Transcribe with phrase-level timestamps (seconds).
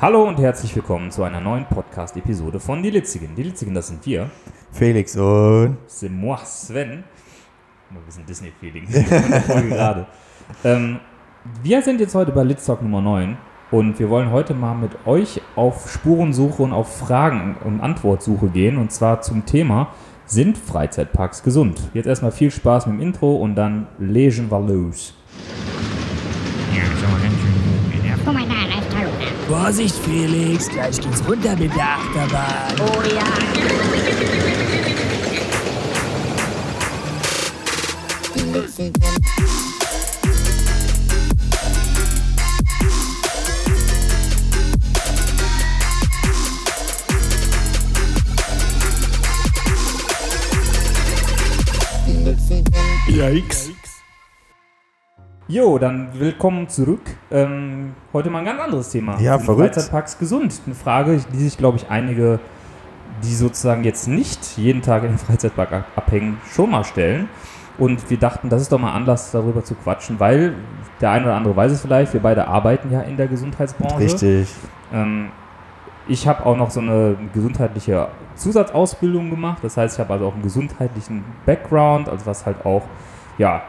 [0.00, 3.34] Hallo und herzlich willkommen zu einer neuen Podcast-Episode von Die Litzigen.
[3.34, 4.30] Die Litzigen, das sind wir.
[4.72, 7.04] Felix und C'est moi, Sven.
[7.90, 8.86] Ein bisschen Disney-Feeling.
[9.68, 10.06] Gerade.
[10.64, 11.00] Ähm,
[11.62, 13.36] wir sind jetzt heute bei Litztalk Nummer 9
[13.72, 18.78] und wir wollen heute mal mit euch auf Spurensuche und auf Fragen- und Antwortsuche gehen
[18.78, 19.92] und zwar zum Thema
[20.24, 21.78] sind Freizeitparks gesund?
[21.92, 25.14] Jetzt erstmal viel Spaß mit dem Intro und dann legen wir los.
[26.74, 26.84] Ja,
[29.50, 32.76] Vorsicht, Felix, gleich geht's runter mit der Achterbahn.
[32.78, 33.24] Oh ja.
[53.08, 53.69] Yikes.
[55.50, 57.00] Jo, dann willkommen zurück.
[57.32, 59.18] Ähm, heute mal ein ganz anderes Thema.
[59.20, 59.74] Ja, Sind verrückt.
[59.74, 60.60] Freizeitparks gesund?
[60.64, 62.38] Eine Frage, die sich, glaube ich, einige,
[63.24, 67.28] die sozusagen jetzt nicht jeden Tag in den Freizeitpark ab- abhängen, schon mal stellen.
[67.78, 70.54] Und wir dachten, das ist doch mal Anlass, darüber zu quatschen, weil
[71.00, 73.98] der eine oder andere weiß es vielleicht, wir beide arbeiten ja in der Gesundheitsbranche.
[73.98, 74.48] richtig.
[74.92, 75.30] Ähm,
[76.06, 79.58] ich habe auch noch so eine gesundheitliche Zusatzausbildung gemacht.
[79.64, 82.82] Das heißt, ich habe also auch einen gesundheitlichen Background, also was halt auch
[83.38, 83.62] ja,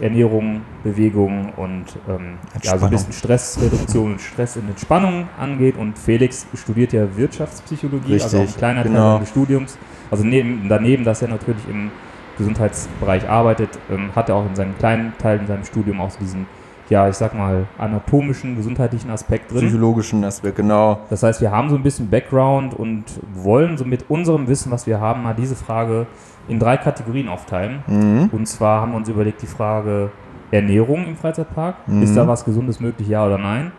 [0.00, 5.76] Ernährung, Bewegung und ähm, ja, so ein bisschen Stressreduktion und Stress in Entspannung angeht.
[5.76, 9.14] Und Felix studiert ja Wirtschaftspsychologie, also auch ein Richtig, kleiner Teil genau.
[9.14, 9.78] seines Studiums.
[10.10, 11.90] Also neben, daneben, dass er natürlich im
[12.38, 16.18] Gesundheitsbereich arbeitet, ähm, hat er auch in seinem kleinen Teil in seinem Studium auch so
[16.18, 16.46] diesen,
[16.90, 19.66] ja, ich sag mal, anatomischen, gesundheitlichen Aspekt drin.
[19.68, 21.00] Psychologischen Aspekt, genau.
[21.10, 23.04] Das heißt, wir haben so ein bisschen Background und
[23.34, 26.06] wollen so mit unserem Wissen, was wir haben, mal diese Frage
[26.48, 27.82] in drei Kategorien aufteilen.
[27.86, 28.30] Mhm.
[28.32, 30.10] Und zwar haben wir uns überlegt, die Frage
[30.50, 31.76] Ernährung im Freizeitpark.
[31.86, 32.02] Mhm.
[32.02, 33.72] Ist da was Gesundes möglich, ja oder nein?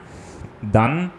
[0.62, 1.12] Dann,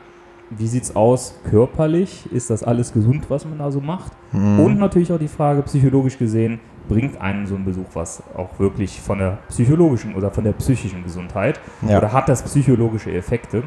[0.50, 2.30] wie sieht es aus körperlich?
[2.32, 4.12] Ist das alles gesund, was man da so macht?
[4.32, 4.60] Mhm.
[4.60, 9.00] Und natürlich auch die Frage, psychologisch gesehen, bringt einen so ein Besuch was auch wirklich
[9.00, 11.60] von der psychologischen oder von der psychischen Gesundheit?
[11.82, 11.98] Ja.
[11.98, 13.64] Oder hat das psychologische Effekte?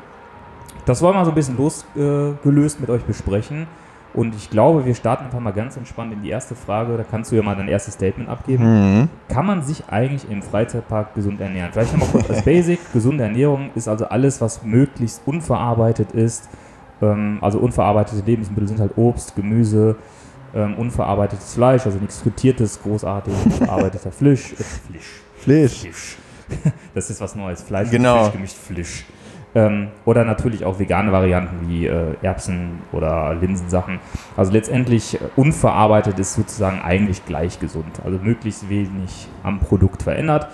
[0.86, 3.68] Das wollen wir so ein bisschen losgelöst mit euch besprechen.
[4.14, 6.98] Und ich glaube, wir starten einfach mal ganz entspannt in die erste Frage.
[6.98, 8.64] Da kannst du ja mal dein erstes Statement abgeben.
[9.02, 9.10] Mhm.
[9.28, 11.72] Kann man sich eigentlich im Freizeitpark gesund ernähren?
[11.72, 12.80] Vielleicht nochmal kurz als Basic.
[12.94, 16.50] Gesunde Ernährung ist also alles, was möglichst unverarbeitet ist.
[17.02, 19.96] Ähm, also unverarbeitete Lebensmittel sind halt Obst, Gemüse,
[20.56, 24.54] ähm, unverarbeitetes Fleisch, also nichts frittiertes, großartig, verarbeiteter Fisch.
[24.54, 25.22] Äh, Fisch.
[25.38, 25.80] Fleisch.
[25.82, 26.18] Fisch.
[26.96, 27.62] Das ist was Neues.
[27.62, 28.18] Fleisch Genau.
[28.18, 29.06] und Fisch gemischt Fisch.
[29.56, 34.00] Ähm, oder natürlich auch vegane Varianten wie äh, Erbsen oder Linsensachen.
[34.38, 38.00] Also letztendlich äh, unverarbeitet ist sozusagen eigentlich gleich gesund.
[38.04, 40.48] Also möglichst wenig am Produkt verändert.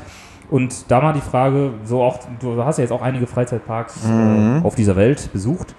[0.49, 4.61] Und da mal die Frage, so auch, du hast ja jetzt auch einige Freizeitparks Mhm.
[4.63, 5.75] äh, auf dieser Welt besucht.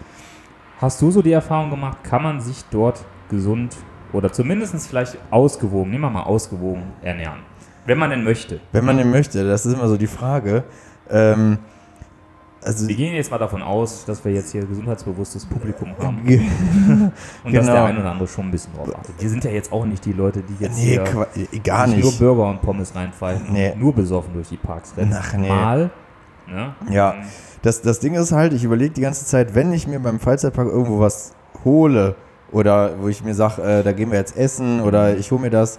[0.80, 3.76] Hast du so die Erfahrung gemacht, kann man sich dort gesund
[4.16, 7.40] oder zumindest vielleicht ausgewogen, nehmen wir mal ausgewogen, ernähren?
[7.84, 8.60] Wenn man denn möchte.
[8.72, 10.64] Wenn man denn möchte, das ist immer so die Frage.
[11.08, 11.58] Ähm,
[12.64, 16.18] also, Wir gehen jetzt mal davon aus, dass wir jetzt hier gesundheitsbewusstes Publikum haben
[17.44, 17.72] und dass genau.
[17.74, 19.20] der ein oder andere schon ein bisschen drauf achtet.
[19.20, 21.28] Die sind ja jetzt auch nicht die Leute, die jetzt nee, hier Qua-
[21.62, 22.18] gar sich nur nicht.
[22.18, 23.72] Burger und Pommes reinpfeifen Nee.
[23.76, 25.14] nur besoffen durch die Parks rennen.
[25.16, 25.48] Ach, nee.
[25.48, 25.90] Mal.
[26.48, 26.74] Ne?
[26.90, 27.14] Ja.
[27.62, 30.66] Das, das Ding ist halt, ich überlege die ganze Zeit, wenn ich mir beim Freizeitpark
[30.66, 31.34] irgendwo was
[31.64, 32.16] hole
[32.52, 35.50] oder wo ich mir sage, äh, da gehen wir jetzt essen oder ich hole mir
[35.50, 35.78] das,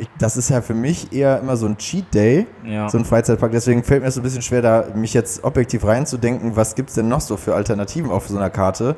[0.00, 2.88] ich, das ist ja für mich eher immer so ein Cheat Day, Ja.
[2.88, 3.52] so ein Freizeitpark.
[3.52, 6.94] Deswegen fällt mir so ein bisschen schwer, da mich jetzt objektiv reinzudenken, was gibt es
[6.96, 8.96] denn noch so für Alternativen auf so einer Karte.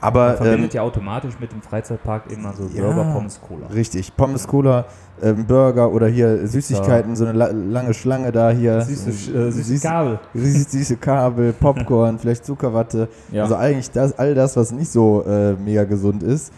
[0.00, 2.82] Aber Man verbindet ähm, ja automatisch mit dem Freizeitpark immer so Ja.
[2.84, 3.66] Burger, Pommes, Cola.
[3.66, 4.84] richtig, Pommes, Cola,
[5.20, 8.80] ähm, Burger oder hier Süßigkeiten, so eine la lange Schlange da hier.
[8.82, 10.20] Süße, äh, süße Süß- Kabel.
[10.34, 13.08] Süße, süße Kabel, Popcorn, vielleicht Zuckerwatte.
[13.32, 13.42] Ja.
[13.42, 16.52] Also eigentlich das, all das, was nicht so äh, mega gesund ist.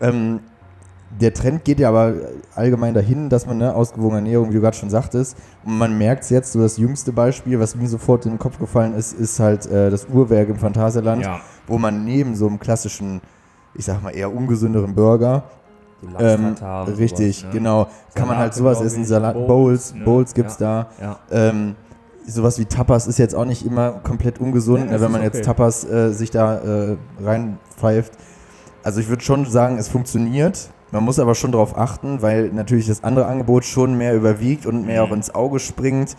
[0.00, 0.38] Ähm,
[1.18, 2.14] der Trend geht ja aber
[2.54, 6.22] allgemein dahin, dass man eine ausgewogene Ernährung, wie du gerade schon sagtest, und man merkt
[6.24, 9.40] es jetzt, so das jüngste Beispiel, was mir sofort in den Kopf gefallen ist, ist
[9.40, 11.40] halt äh, das Uhrwerk im Phantasialand, Ja.
[11.66, 13.20] wo man neben so einem klassischen,
[13.74, 15.42] ich sag mal eher ungesünderen Burger,
[16.18, 16.54] ähm,
[16.96, 17.58] richtig, sowas, ne?
[17.58, 20.04] genau, kann man halt sowas essen, Salat, Bowls, Bowls, ne?
[20.04, 20.86] Bowls gibt's Ja.
[21.00, 21.04] da.
[21.04, 21.48] Ja.
[21.50, 21.74] Ähm,
[22.26, 25.30] sowas wie Tapas ist jetzt auch nicht immer komplett ungesund, Ja, ne, wenn man okay.
[25.34, 28.12] jetzt Tapas äh, sich da äh, reinpfeift.
[28.82, 30.70] Also ich würde schon sagen, es funktioniert.
[30.92, 34.86] Man muss aber schon darauf achten, weil natürlich das andere Angebot schon mehr überwiegt und
[34.86, 36.16] mehr auch ins Auge springt.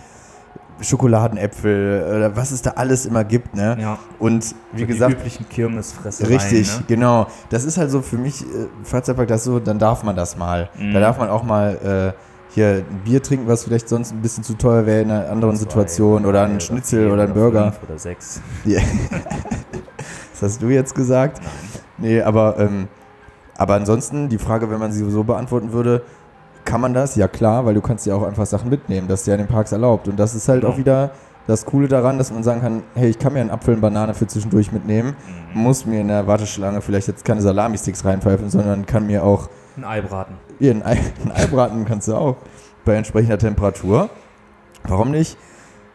[0.79, 3.77] Schokoladenäpfel oder was es da alles immer gibt, ne?
[3.79, 3.99] Ja.
[4.17, 6.33] Und wie So gesagt, die üblichen Kirmesfressereien.
[6.39, 6.83] Richtig, Ne?
[6.87, 7.27] genau.
[7.49, 8.45] Das ist halt so für mich, äh,
[8.83, 10.69] Freizeitpark, das so, dann darf man das mal.
[10.79, 10.93] Mhm.
[10.93, 12.19] Da darf man auch mal äh,
[12.55, 15.55] hier ein Bier trinken, was vielleicht sonst ein bisschen zu teuer wäre in einer anderen
[15.55, 17.71] Zwei, Situation oder ein Schnitzel oder ein Burger.
[17.73, 18.41] fünf Oder sechs.
[18.65, 18.79] Ja.
[20.33, 21.39] Das hast du jetzt gesagt.
[21.99, 22.87] Nee, aber, ähm,
[23.61, 26.01] aber ansonsten, die Frage, wenn man sie so beantworten würde,
[26.65, 27.15] kann man das?
[27.15, 29.47] Ja klar, weil du kannst ja auch einfach Sachen mitnehmen, das ist ja in den
[29.47, 30.07] Parks erlaubt.
[30.07, 30.73] Und das ist halt Genau.
[30.73, 31.11] auch wieder
[31.47, 34.13] das Coole daran, dass man sagen kann, hey, ich kann mir einen Apfel und Banane
[34.13, 35.15] für zwischendurch mitnehmen,
[35.55, 35.61] Mhm.
[35.63, 39.83] muss mir in der Warteschlange vielleicht jetzt keine Salami-Sticks reinpfeifen, sondern kann mir auch Ein
[39.85, 40.35] Ei braten.
[40.59, 42.35] hier ein Ei, ein Ei braten kannst du auch
[42.85, 44.09] bei entsprechender Temperatur.
[44.87, 45.37] Warum nicht?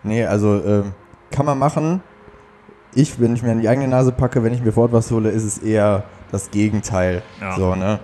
[0.03, 0.93] Nee, also ähm,
[1.31, 2.01] kann man machen.
[2.95, 5.11] Ich, wenn ich mir an die eigene Nase packe, wenn ich mir vor Ort was
[5.11, 7.23] hole, ist es eher das Gegenteil.
[7.41, 7.57] Ja.
[7.57, 7.99] So, ne?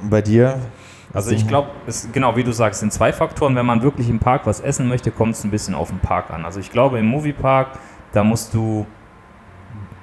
[0.00, 0.58] Und bei dir?
[1.14, 1.70] Also ich glaube,
[2.12, 3.56] genau wie du sagst, sind zwei Faktoren.
[3.56, 6.30] Wenn man wirklich im Park was essen möchte, kommt es ein bisschen auf den Park
[6.30, 6.44] an.
[6.44, 7.68] Also ich glaube, im Moviepark,
[8.12, 8.86] da musst du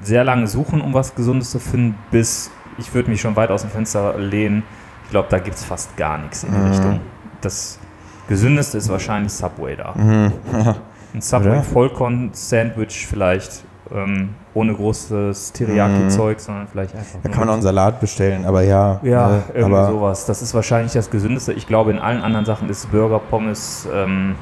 [0.02, 3.62] sehr lange suchen, um was Gesundes zu finden, bis ich würde mich schon weit aus
[3.62, 4.64] dem Fenster lehnen.
[5.06, 6.68] Ich glaube, da gibt es fast gar nichts in die Mhm.
[6.72, 7.00] Richtung.
[7.42, 7.78] Das
[8.28, 9.94] Gesündeste ist wahrscheinlich Subway da.
[9.96, 10.32] Mhm.
[11.14, 11.62] Ein Subway?
[11.62, 13.64] Vollkorn-Sandwich vielleicht,
[13.94, 18.62] ähm, ohne großes Teriyaki-Zeug, sondern vielleicht einfach Da kann man auch einen Salat bestellen, aber
[18.62, 19.00] ja.
[19.04, 20.26] ja, äh, irgendwie sowas.
[20.26, 21.54] Das ist wahrscheinlich das Gesündeste.
[21.54, 24.36] Ich glaube, in allen anderen Sachen ist Burger, Pommes, ähm,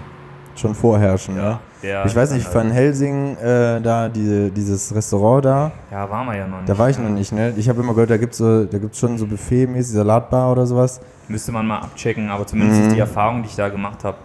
[0.55, 1.35] schon vorherrschen.
[1.35, 1.59] Ne?
[1.81, 6.35] der Ich weiß nicht, Van Helsing, äh, da, diese, dieses Restaurant da, Ja, waren wir
[6.35, 6.69] ja noch nicht.
[6.69, 7.53] da war ich noch nicht, ne?
[7.57, 10.65] Ich habe immer gehört, da gibt es so, da gibt's schon so Buffet-mäßig Salatbar oder
[10.67, 11.01] sowas.
[11.29, 12.93] Müsste man mal abchecken, aber zumindest Mhm.
[12.93, 14.17] die Erfahrung, die ich da gemacht habe,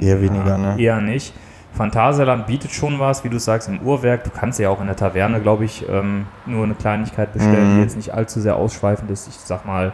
[0.00, 0.76] Eher weniger, ne?
[0.78, 1.34] eher nicht.
[1.76, 4.24] Phantasialand bietet schon was, wie du sagst, im Uhrwerk.
[4.24, 7.76] Du kannst ja auch in der Taverne, glaube ich, ähm, nur eine Kleinigkeit bestellen, Mhm.
[7.76, 9.28] die jetzt nicht allzu sehr ausschweifend ist.
[9.28, 9.92] Ich sag mal,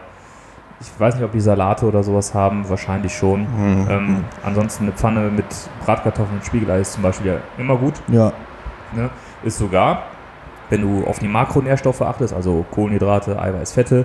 [0.81, 3.41] ich weiß nicht, ob die Salate oder sowas haben, wahrscheinlich schon.
[3.43, 3.87] Mhm.
[3.91, 5.45] Ähm, ansonsten eine Pfanne mit
[5.85, 7.95] Bratkartoffeln und Spiegelei ist zum Beispiel ja immer gut.
[8.09, 8.33] Ja.
[8.93, 9.11] Ne?
[9.43, 10.05] Ist sogar,
[10.71, 14.05] wenn du auf die Makronährstoffe achtest, also Kohlenhydrate, Eiweiß, Fette,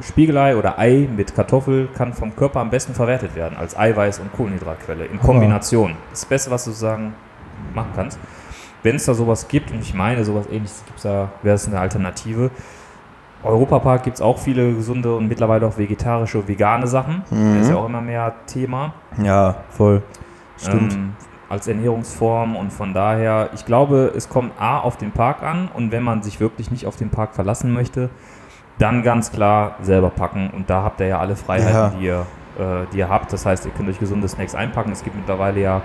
[0.00, 4.32] Spiegelei oder Ei mit Kartoffel kann vom Körper am besten verwertet werden als Eiweiß- und
[4.32, 5.94] Kohlenhydratquelle in Kombination.
[6.10, 7.14] Das Beste, was du sozusagen
[7.74, 8.18] machen kannst.
[8.82, 11.66] Wenn es da sowas gibt, und ich meine, sowas ähnliches gibt es da, wäre es
[11.66, 12.50] eine Alternative.
[13.42, 17.22] Europapark gibt es auch viele gesunde und mittlerweile auch vegetarische, vegane Sachen.
[17.30, 17.54] Mhm.
[17.54, 18.92] Das ist ja auch immer mehr Thema
[19.22, 20.02] Ja, voll.
[20.56, 20.92] Stimmt.
[20.92, 21.12] ähm,
[21.48, 25.92] als Ernährungsform und von daher, ich glaube, es kommt A auf den Park an und
[25.92, 28.10] wenn man sich wirklich nicht auf den Park verlassen möchte,
[28.78, 31.88] dann ganz klar selber packen und da habt ihr ja alle Freiheiten, Ja.
[31.90, 32.26] die, ihr,
[32.58, 33.32] äh, die ihr habt.
[33.32, 34.92] Das heißt, ihr könnt euch gesunde Snacks einpacken.
[34.92, 35.82] Es gibt mittlerweile ja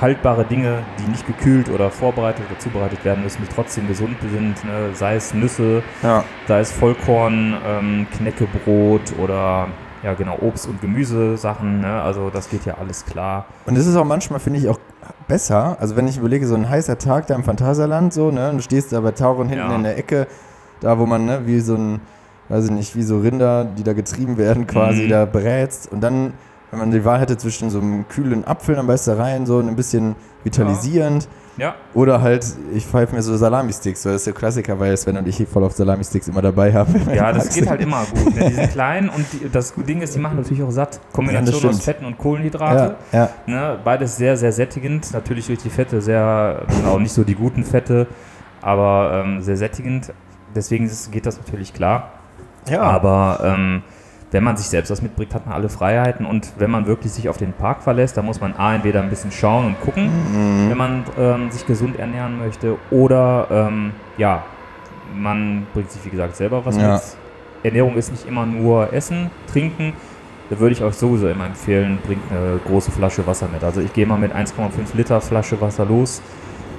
[0.00, 4.64] haltbare Dinge, die nicht gekühlt oder vorbereitet oder zubereitet werden müssen, die trotzdem gesund sind,
[4.64, 4.90] ne?
[4.94, 6.24] sei es Nüsse, ja.
[6.48, 9.68] sei es Vollkorn, ähm, Knäckebrot oder
[10.02, 11.80] ja genau Obst- und Gemüsesachen.
[11.80, 12.02] Ne?
[12.02, 13.46] Also das geht ja alles klar.
[13.66, 14.78] Und es ist auch manchmal, finde ich, auch
[15.28, 15.76] besser.
[15.80, 18.62] Also wenn ich überlege, so ein heißer Tag da im Phantasialand, so, ne, und du
[18.62, 19.76] stehst da bei Tauchen hinten Ja.
[19.76, 20.26] in der Ecke,
[20.84, 22.00] da wo man, ne, wie so ein,
[22.48, 25.08] weiß ich nicht, wie so Rinder, die da getrieben werden, quasi Mhm.
[25.10, 25.90] da brätst.
[25.90, 26.34] Und dann,
[26.70, 29.58] wenn man die Wahl hätte zwischen so einem kühlen Apfel, dann beißt du rein, so
[29.58, 30.14] ein bisschen
[30.44, 31.28] vitalisierend.
[31.56, 32.44] Ja, Oder halt,
[32.74, 35.62] ich pfeife mir so Salami-Sticks, so das ist der Klassiker, weil Sven und ich voll
[35.62, 36.92] auf Salami-Sticks immer dabei haben.
[37.14, 38.34] Ja, das geht halt immer gut.
[38.34, 38.48] Ne?
[38.48, 40.98] Die sind klein und die, das Ding ist, die machen natürlich auch satt.
[41.12, 41.74] Kombination stimmt.
[41.74, 42.96] aus Fetten und Kohlenhydrate.
[43.12, 43.30] Ja, ja.
[43.46, 43.78] Ne?
[43.84, 45.12] Beides sehr, sehr sättigend.
[45.12, 48.08] Natürlich durch die Fette sehr, auch nicht so die guten Fette,
[48.60, 50.12] aber ähm, sehr sättigend.
[50.54, 52.10] Deswegen ist, geht das natürlich klar.
[52.68, 52.82] ja.
[52.82, 53.82] Aber ähm,
[54.30, 56.26] wenn man sich selbst was mitbringt, hat man alle Freiheiten.
[56.26, 59.10] Und wenn man wirklich sich auf den Park verlässt, dann muss man A, entweder ein
[59.10, 60.70] bisschen schauen und gucken, Mhm.
[60.70, 62.76] wenn man ähm, sich gesund ernähren möchte.
[62.90, 64.42] Oder ähm, ja,
[65.16, 66.94] man bringt sich, wie gesagt, selber was Ja.
[66.94, 67.02] mit.
[67.62, 69.92] Ernährung ist nicht immer nur Essen, Trinken.
[70.50, 73.64] Da würde ich euch sowieso immer empfehlen, bringt eine große Flasche Wasser mit.
[73.64, 76.20] Also ich gehe mal mit 1,5 Liter Flasche Wasser los.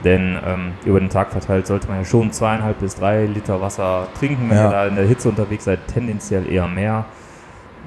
[0.06, 4.08] Denn ähm, über den Tag verteilt sollte man ja schon zweieinhalb bis drei Liter Wasser
[4.18, 4.50] trinken.
[4.50, 4.66] Wenn Ja.
[4.66, 7.06] ihr da in der Hitze unterwegs seid, tendenziell eher mehr.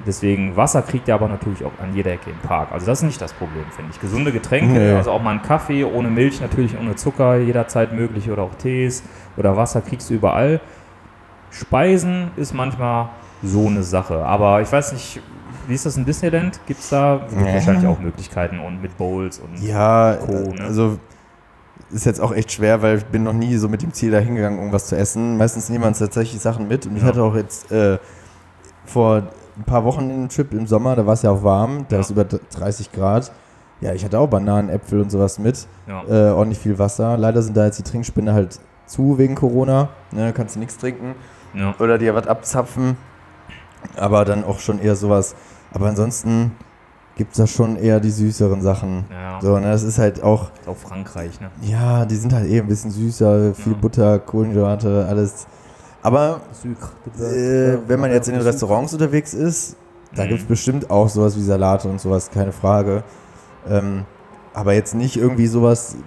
[0.05, 2.69] Deswegen, Wasser kriegt ihr aber natürlich auch an jeder Ecke im Park.
[2.71, 3.99] Also das ist nicht das Problem, finde ich.
[3.99, 4.93] Gesunde Getränke, Nee.
[4.93, 9.03] also auch mal einen Kaffee ohne Milch, natürlich ohne Zucker, jederzeit möglich oder auch Tees
[9.35, 10.61] oder Wasser kriegst du überall.
[11.51, 13.09] Speisen ist manchmal
[13.43, 14.25] so eine Sache.
[14.25, 15.21] Aber ich weiß nicht,
[15.67, 16.59] wie ist das in Disneyland?
[16.65, 17.53] Gibt es da Ja.
[17.53, 20.63] wahrscheinlich auch Möglichkeiten und mit Bowls und Ja, Co., ne?
[20.63, 20.97] also
[21.91, 24.35] ist jetzt auch echt schwer, weil ich bin noch nie so mit dem Ziel dahin
[24.35, 25.37] gegangen, irgendwas zu essen.
[25.37, 26.85] Meistens nehmen wir uns tatsächlich Sachen mit.
[26.85, 27.09] Und ich Ja.
[27.09, 27.97] hatte auch jetzt äh,
[28.85, 29.23] vor
[29.57, 32.01] ein paar Wochen einen Trip im Sommer, da war es ja auch warm, da Ja.
[32.01, 33.31] ist über 30 Grad.
[33.81, 35.67] Ja, ich hatte auch Bananen, Äpfel und sowas mit.
[35.87, 36.03] ja.
[36.07, 37.17] Äh, ordentlich viel Wasser.
[37.17, 39.89] Leider sind da jetzt die Trinkspinde halt zu wegen Corona.
[40.11, 41.15] Ne, kannst du nichts trinken.
[41.53, 41.73] ja.
[41.79, 42.97] Oder dir was abzapfen.
[43.95, 45.35] Aber dann auch schon eher sowas.
[45.73, 46.51] Aber ansonsten
[47.19, 49.03] gibt es da schon eher die süßeren Sachen.
[49.11, 51.49] Ja, So, ne, das ist halt auch, ist auch Frankreich, ne?
[51.61, 53.77] ja, die sind halt eh ein bisschen süßer, viel Ja.
[53.77, 55.45] Butter, Kohlenhydrate, alles.
[56.01, 56.39] Aber
[57.19, 59.75] äh, wenn man jetzt in den Restaurants unterwegs ist,
[60.15, 60.29] da Mhm.
[60.29, 63.03] gibt es bestimmt auch sowas wie Salate und sowas, keine Frage.
[63.69, 64.05] Ähm,
[64.53, 65.97] aber jetzt nicht irgendwie sowas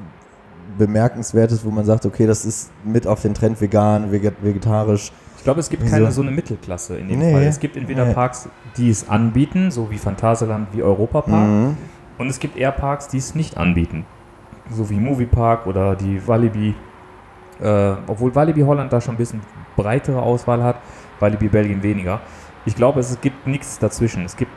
[0.78, 5.12] bemerkenswertes, wo man sagt, okay, das ist mit auf den Trend vegan, veget vegetarisch.
[5.37, 7.33] Ich glaube, es gibt keine so eine Mittelklasse in dem Nee.
[7.33, 7.42] Fall.
[7.42, 8.14] Es gibt entweder Nee.
[8.14, 11.47] Parks, die es anbieten, so wie Phantasialand, wie Europapark.
[11.47, 11.76] Mhm.
[12.19, 14.05] Und es gibt eher Parks, die es nicht anbieten.
[14.71, 16.75] So wie Moviepark oder die Walibi.
[17.61, 19.41] Äh, obwohl Walibi Holland da schon ein bisschen
[19.76, 20.76] breitere Auswahl hat,
[21.21, 22.21] Walibi Belgien weniger.
[22.64, 24.25] Ich glaube, es gibt nichts dazwischen.
[24.25, 24.50] Es gibt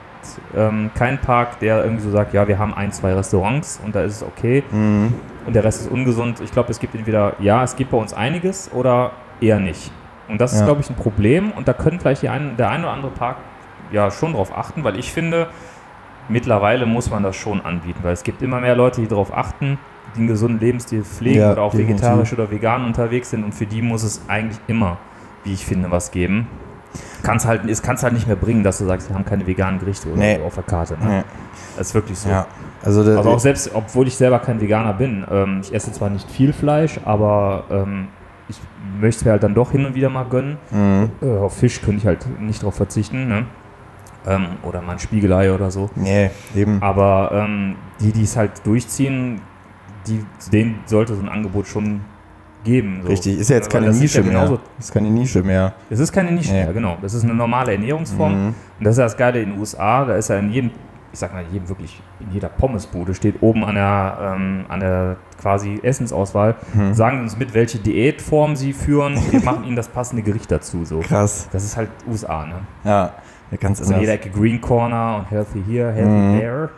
[0.55, 4.01] ähm, keinen Park, der irgendwie so sagt, ja, wir haben ein, zwei Restaurants und da
[4.03, 5.13] ist es okay Mhm.
[5.45, 6.39] und der Rest ist ungesund.
[6.41, 9.91] Ich glaube, es gibt entweder, ja, es gibt bei uns einiges oder eher nicht.
[10.27, 10.65] Und das ist, Ja.
[10.65, 13.38] glaube ich, ein Problem und da können vielleicht ein, der ein oder andere Park
[13.91, 15.47] ja schon drauf achten, weil ich finde,
[16.29, 19.77] mittlerweile muss man das schon anbieten, weil es gibt immer mehr Leute, die darauf achten,
[20.15, 21.97] die einen gesunden Lebensstil pflegen Ja, oder auch definitiv.
[22.01, 24.97] vegetarisch oder vegan unterwegs sind und für die muss es eigentlich immer,
[25.43, 26.47] wie ich finde, was geben.
[27.23, 29.45] Kann's halt, es kann es halt nicht mehr bringen, dass du sagst, wir haben keine
[29.45, 30.39] veganen Gerichte oder Nee.
[30.45, 30.93] auf der Karte.
[30.93, 30.99] Ne?
[31.17, 31.23] Nee.
[31.77, 32.29] Das ist wirklich so.
[32.29, 32.45] Ja.
[32.83, 36.29] Also, Also auch selbst, obwohl ich selber kein Veganer bin, ähm, ich esse zwar nicht
[36.31, 38.07] viel Fleisch, aber ähm,
[38.47, 38.57] ich
[39.01, 40.57] möchte es mir halt dann doch hin und wieder mal gönnen.
[40.71, 41.09] Mhm.
[41.21, 43.45] Äh, auf Fisch könnte ich halt nicht drauf verzichten, ne?
[44.27, 45.89] Ähm, oder mal ein Spiegelei oder so.
[45.96, 46.82] Nee, eben.
[46.82, 49.41] Aber ähm, die, die es halt durchziehen,
[50.08, 52.01] die, denen sollte so ein Angebot schon
[52.63, 53.00] geben.
[53.03, 53.10] So.
[53.10, 54.60] Richtig, ist ja jetzt keine ist Nische ja mehr.
[54.79, 55.74] Ist keine Nische mehr.
[55.89, 56.63] Es ist keine Nische Nee.
[56.65, 56.98] mehr, genau.
[57.01, 58.32] Das ist eine normale Ernährungsform.
[58.34, 58.48] Mhm.
[58.48, 60.72] Und das ist ja das Geile in den USA, da ist ja in jedem,
[61.13, 64.79] ich sag mal, in jedem wirklich, in jeder Pommesbude steht oben an der, ähm, an
[64.79, 66.94] der quasi Essensauswahl, Mhm.
[66.94, 69.15] sagen uns mit, welche Diätform sie führen.
[69.32, 70.86] Wir machen ihnen das passende Gericht dazu.
[70.86, 71.00] So.
[71.00, 71.48] Krass.
[71.51, 72.55] Das ist halt USA, ne?
[72.84, 73.13] Ja
[73.59, 74.13] ganz Also jeder.
[74.13, 76.39] Ecke Green Corner und Healthy here, Healthy Mhm.
[76.39, 76.69] there.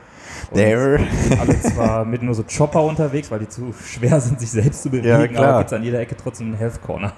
[0.52, 1.00] Und There.
[1.40, 4.90] alle zwar mit nur so Chopper unterwegs, weil die zu schwer sind, sich selbst zu
[4.90, 5.48] bewegen, Ja, klar.
[5.50, 7.14] aber gibt es an jeder Ecke trotzdem einen Health Corner.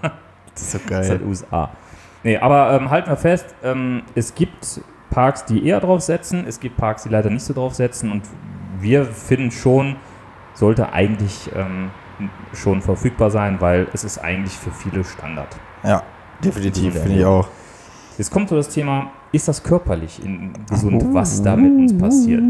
[0.54, 1.28] Das ist so Das ist halt geil.
[1.28, 1.70] USA.
[2.24, 6.60] Nee, aber ähm, halten wir fest, ähm, es gibt Parks, die eher drauf setzen, es
[6.60, 8.24] gibt Parks, die leider nicht so drauf setzen und
[8.80, 9.96] wir finden schon,
[10.54, 11.92] sollte eigentlich ähm,
[12.54, 15.48] schon verfügbar sein, weil es ist eigentlich für viele Standard.
[15.84, 16.04] Ja,
[16.44, 17.48] definitiv, finde ich auch.
[18.18, 20.22] Jetzt kommt so das Thema, ist das körperlich
[20.70, 22.44] gesund, was da mit uns passiert?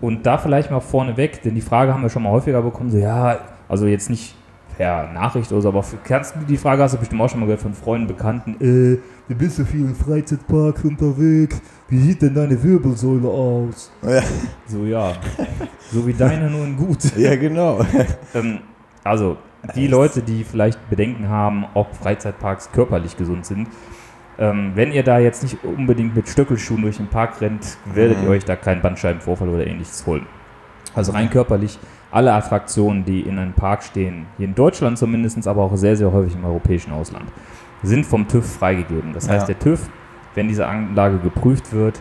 [0.00, 2.98] Und da vielleicht mal vorneweg, denn die Frage haben wir schon mal häufiger bekommen, so
[2.98, 4.34] ja, also jetzt nicht
[4.76, 7.46] per Nachricht oder so, aber für, kannst die Frage hast du bestimmt auch schon mal
[7.46, 12.34] gehört von Freunden, Bekannten, äh, du bist so viel in Freizeitparks unterwegs, wie sieht denn
[12.34, 13.90] deine Wirbelsäule aus?
[14.02, 14.22] Ja,
[14.66, 15.12] So ja,
[15.90, 16.98] so wie deine nur in gut.
[17.16, 17.80] ja genau.
[18.34, 18.58] Ähm,
[19.02, 19.38] also,
[19.74, 23.68] die Leute, die vielleicht Bedenken haben, ob Freizeitparks körperlich gesund sind,
[24.38, 28.24] ähm, wenn ihr da jetzt nicht unbedingt mit Stöckelschuhen durch den Park rennt, werdet Mhm.
[28.24, 30.26] ihr euch da keinen Bandscheibenvorfall oder ähnliches holen.
[30.94, 31.78] Also rein körperlich,
[32.10, 36.12] alle Attraktionen, die in einem Park stehen, hier in Deutschland zumindest, aber auch sehr, sehr
[36.12, 37.26] häufig im europäischen Ausland,
[37.82, 39.12] sind vom TÜV freigegeben.
[39.12, 39.54] Das heißt, Ja.
[39.54, 39.88] der TÜV,
[40.34, 42.00] wenn diese Anlage geprüft wird,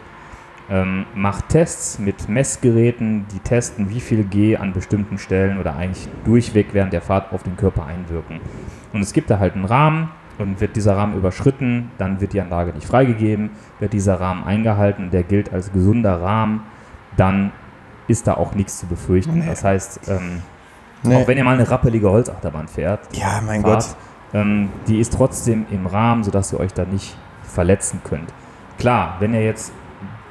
[0.70, 6.08] ähm, macht Tests mit Messgeräten, die testen, wie viel G an bestimmten Stellen oder eigentlich
[6.25, 8.39] durchweg während der Fahrt auf den Körper einwirken.
[8.94, 12.42] Und es gibt da halt einen Rahmen und wird dieser Rahmen überschritten, dann wird die
[12.42, 16.62] Anlage nicht freigegeben, wird dieser Rahmen eingehalten und der gilt als gesunder Rahmen,
[17.18, 17.51] dann
[18.08, 19.39] ist da auch nichts zu befürchten.
[19.39, 19.46] Nee.
[19.48, 20.42] Das heißt, ähm,
[21.04, 21.15] Nee.
[21.15, 23.96] auch wenn ihr mal eine rappelige Holzachterbahn fährt, Ja, mein Fahrt, Gott.
[24.42, 28.34] ähm, die ist trotzdem im Rahmen, sodass ihr euch da nicht verletzen könnt.
[28.80, 29.72] Klar, wenn ihr jetzt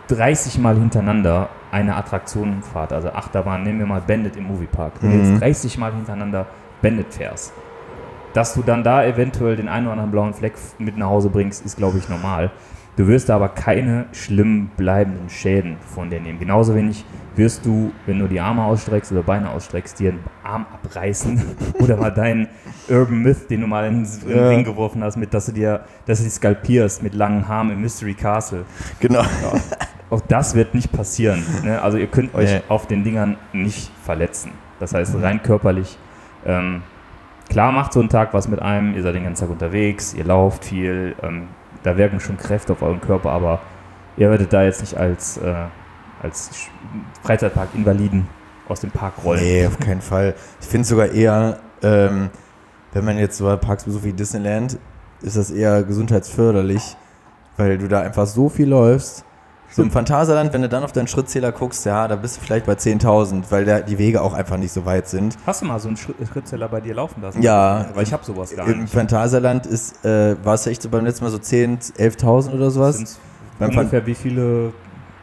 [0.09, 5.11] 30 Mal hintereinander eine Attraktion fahrt, also Achterbahn, nehmen wir mal Bandit im Moviepark, wenn
[5.13, 5.31] du Mhm.
[5.33, 6.47] jetzt 30 Mal hintereinander
[6.83, 7.53] Bandit fährst,
[8.35, 11.65] dass du dann da eventuell den einen oder anderen blauen Fleck mit nach Hause bringst,
[11.65, 12.51] ist glaube ich normal.
[12.97, 16.39] Du wirst aber keine schlimm bleibenden Schäden von dir nehmen.
[16.39, 20.65] Genauso wenig wirst du, wenn du die Arme ausstreckst oder Beine ausstreckst, dir einen Arm
[20.73, 21.43] abreißen
[21.81, 22.47] oder mal deinen
[22.89, 24.49] Urban Myth, den du mal in in den Ja.
[24.49, 27.81] Ring geworfen hast, mit, dass du dir, dass du dich skalpierst mit langen Haaren im
[27.81, 28.65] Mystery Castle.
[29.01, 29.25] Genau.
[30.11, 31.43] Auch das wird nicht passieren.
[31.65, 31.83] Ne?
[31.83, 32.61] Also ihr könnt euch Nee.
[32.69, 34.53] auf den Dingern nicht verletzen.
[34.79, 35.99] Das heißt, rein körperlich,
[36.47, 36.83] ähm,
[37.49, 40.25] klar macht so ein Tag was mit einem, ihr seid den ganzen Tag unterwegs, ihr
[40.25, 41.49] lauft viel, ähm,
[41.83, 43.61] da wirken schon Kräfte auf euren Körper, aber
[44.17, 45.55] ihr werdet da jetzt nicht als, äh,
[46.23, 46.69] als
[47.23, 48.27] Freizeitpark-Invaliden
[48.69, 49.41] aus dem Park rollen.
[49.41, 50.35] Nee, auf keinen Fall.
[50.61, 52.31] Ich finde sogar eher, ähm,
[52.93, 54.79] wenn man jetzt so Parks besucht wie Disneyland,
[55.21, 56.97] ist das eher gesundheitsförderlich,
[57.57, 59.25] weil du da einfach so viel läufst.
[59.75, 62.65] So im Phantasialand, wenn du dann auf deinen Schrittzähler guckst, ja, da bist du vielleicht
[62.65, 65.37] bei 10.000, weil der, die Wege auch einfach nicht so weit sind.
[65.45, 67.43] Hast du mal so einen Schritt, Schrittzähler bei dir laufen lassen?
[67.43, 67.87] Ja.
[67.93, 68.93] Weil ich habe sowas gar Im nicht.
[68.95, 72.97] Phantasialand ist, äh, war es echt so beim letzten Mal so 10.000, 11.000 oder sowas.
[72.99, 73.19] Sind's
[73.59, 74.73] Beim ungefähr wie viele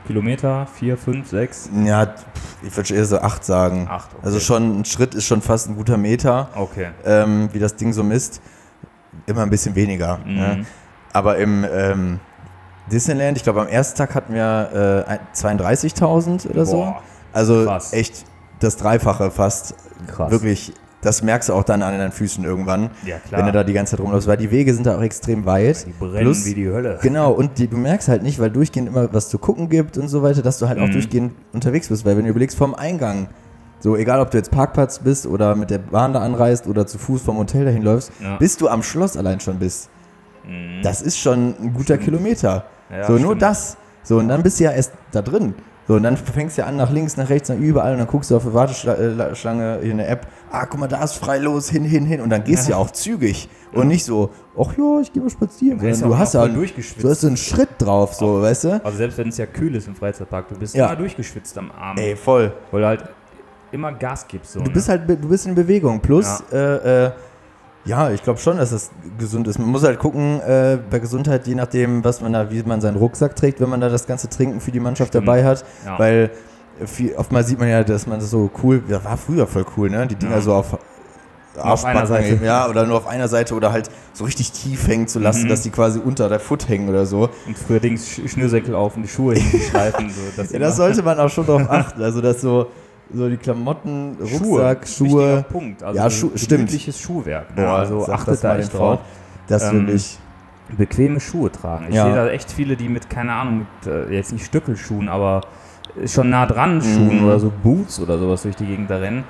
[0.05, 0.67] Kilometer?
[0.73, 1.69] Vier, fünf, sechs?
[1.85, 2.13] Ja,
[2.61, 3.87] ich würde eher so 8 sagen.
[3.89, 4.25] Acht, okay.
[4.25, 6.89] Also schon ein Schritt ist schon fast ein guter Meter, Okay.
[7.05, 8.41] ähm, wie das Ding so misst.
[9.27, 10.17] Immer ein bisschen weniger.
[10.25, 10.35] Mhm.
[10.35, 10.65] Ne?
[11.13, 12.19] Aber im ähm,
[12.91, 16.77] Disneyland, ich glaube am ersten Tag hatten wir äh, ein- 32.000 oder so.
[16.77, 17.01] Boah,
[17.33, 17.93] Also krass.
[17.93, 18.25] echt
[18.59, 19.75] das Dreifache fast.
[20.07, 20.31] krass.
[20.31, 23.39] Wirklich Das merkst du auch dann an deinen Füßen irgendwann, Ja, klar.
[23.39, 25.87] wenn du da die ganze Zeit rumläufst, weil die Wege sind da auch extrem weit.
[25.87, 26.99] Die brennen Plus- wie die Hölle.
[27.01, 30.09] Genau, und die, du merkst halt nicht, weil durchgehend immer was zu gucken gibt und
[30.09, 30.91] so weiter, dass du halt auch Mhm.
[30.91, 33.29] durchgehend unterwegs bist, weil wenn du überlegst vom Eingang,
[33.79, 36.99] so egal ob du jetzt Parkplatz bist oder mit der Bahn da anreist oder zu
[36.99, 38.37] Fuß vom Hotel dahin läufst, Ja.
[38.37, 39.89] bis du am Schloss allein schon bist.
[40.47, 40.83] Mhm.
[40.83, 42.65] Das ist schon ein guter Kilometer.
[42.91, 43.77] Ja, so, nur das.
[44.03, 45.53] So, und dann bist du ja erst da drin.
[45.87, 48.07] So, und dann fängst du ja an, nach links, nach rechts, nach überall und dann
[48.07, 51.69] guckst du auf die Warteschlange in der App, ah, guck mal, da ist frei los,
[51.69, 52.21] hin, hin, hin.
[52.21, 55.29] Und dann gehst du ja auch zügig und nicht so, ach ja, ich gehe mal
[55.29, 55.79] spazieren.
[55.79, 58.85] Du ja du auch hast ja, du hast so einen Schritt drauf, so, weißt du?
[58.85, 60.87] Also selbst wenn es ja kühl ist im Freizeitpark, du bist Ja.
[60.87, 61.97] immer durchgeschwitzt am Arm.
[61.97, 62.53] Ey, voll.
[62.71, 63.03] Weil du halt
[63.71, 64.53] immer Gas gibst.
[64.53, 64.71] So, Du ne?
[64.73, 65.99] bist halt, du bist in Bewegung.
[65.99, 67.11] Plus, äh, äh,
[67.85, 69.57] ja, ich glaube schon, dass das gesund ist.
[69.59, 72.97] Man muss halt gucken, äh, bei Gesundheit, je nachdem, was man da, wie man seinen
[72.97, 75.27] Rucksack trägt, wenn man da das ganze Trinken für die Mannschaft Stimmt.
[75.27, 75.65] dabei hat.
[75.85, 75.97] Ja.
[75.97, 76.29] Weil
[76.85, 79.89] viel, oftmals sieht man ja, dass man das so cool, das war früher voll cool,
[79.89, 80.05] ne?
[80.07, 80.41] Die Dinger Ja.
[80.41, 80.77] so auf
[81.57, 82.39] auf einer Seite.
[82.45, 85.49] Ja, oder nur auf einer Seite oder halt so richtig tief hängen zu lassen, Mhm.
[85.49, 87.29] dass die quasi unter der Foot hängen oder so.
[87.45, 90.09] Und früher Dings Sch- Schnürsenkel auf und die Schuhe die Schleifen.
[90.09, 92.01] So, dass Ja, das sollte man auch schon drauf achten.
[92.01, 92.67] Also, dass so,
[93.13, 95.45] so die Klamotten, Rucksack, Wichtiger Schuhe.
[95.51, 95.83] Punkt.
[95.83, 96.71] Also Ja, Schu- stimmt.
[96.71, 97.55] Schuhwerk.
[97.55, 97.63] Ne?
[97.63, 98.99] Boah, also achtet da echt drauf.
[99.47, 100.17] Das Ähm, will ich.
[100.77, 101.87] Bequeme Schuhe tragen.
[101.89, 102.05] Ich Ja.
[102.05, 105.41] sehe da echt viele, die mit, keine Ahnung, mit, äh, jetzt nicht Stöckelschuhen, aber
[106.05, 107.25] schon nah dran Schuhen Mhm.
[107.25, 109.25] oder so Boots oder sowas durch die Gegend da rennen.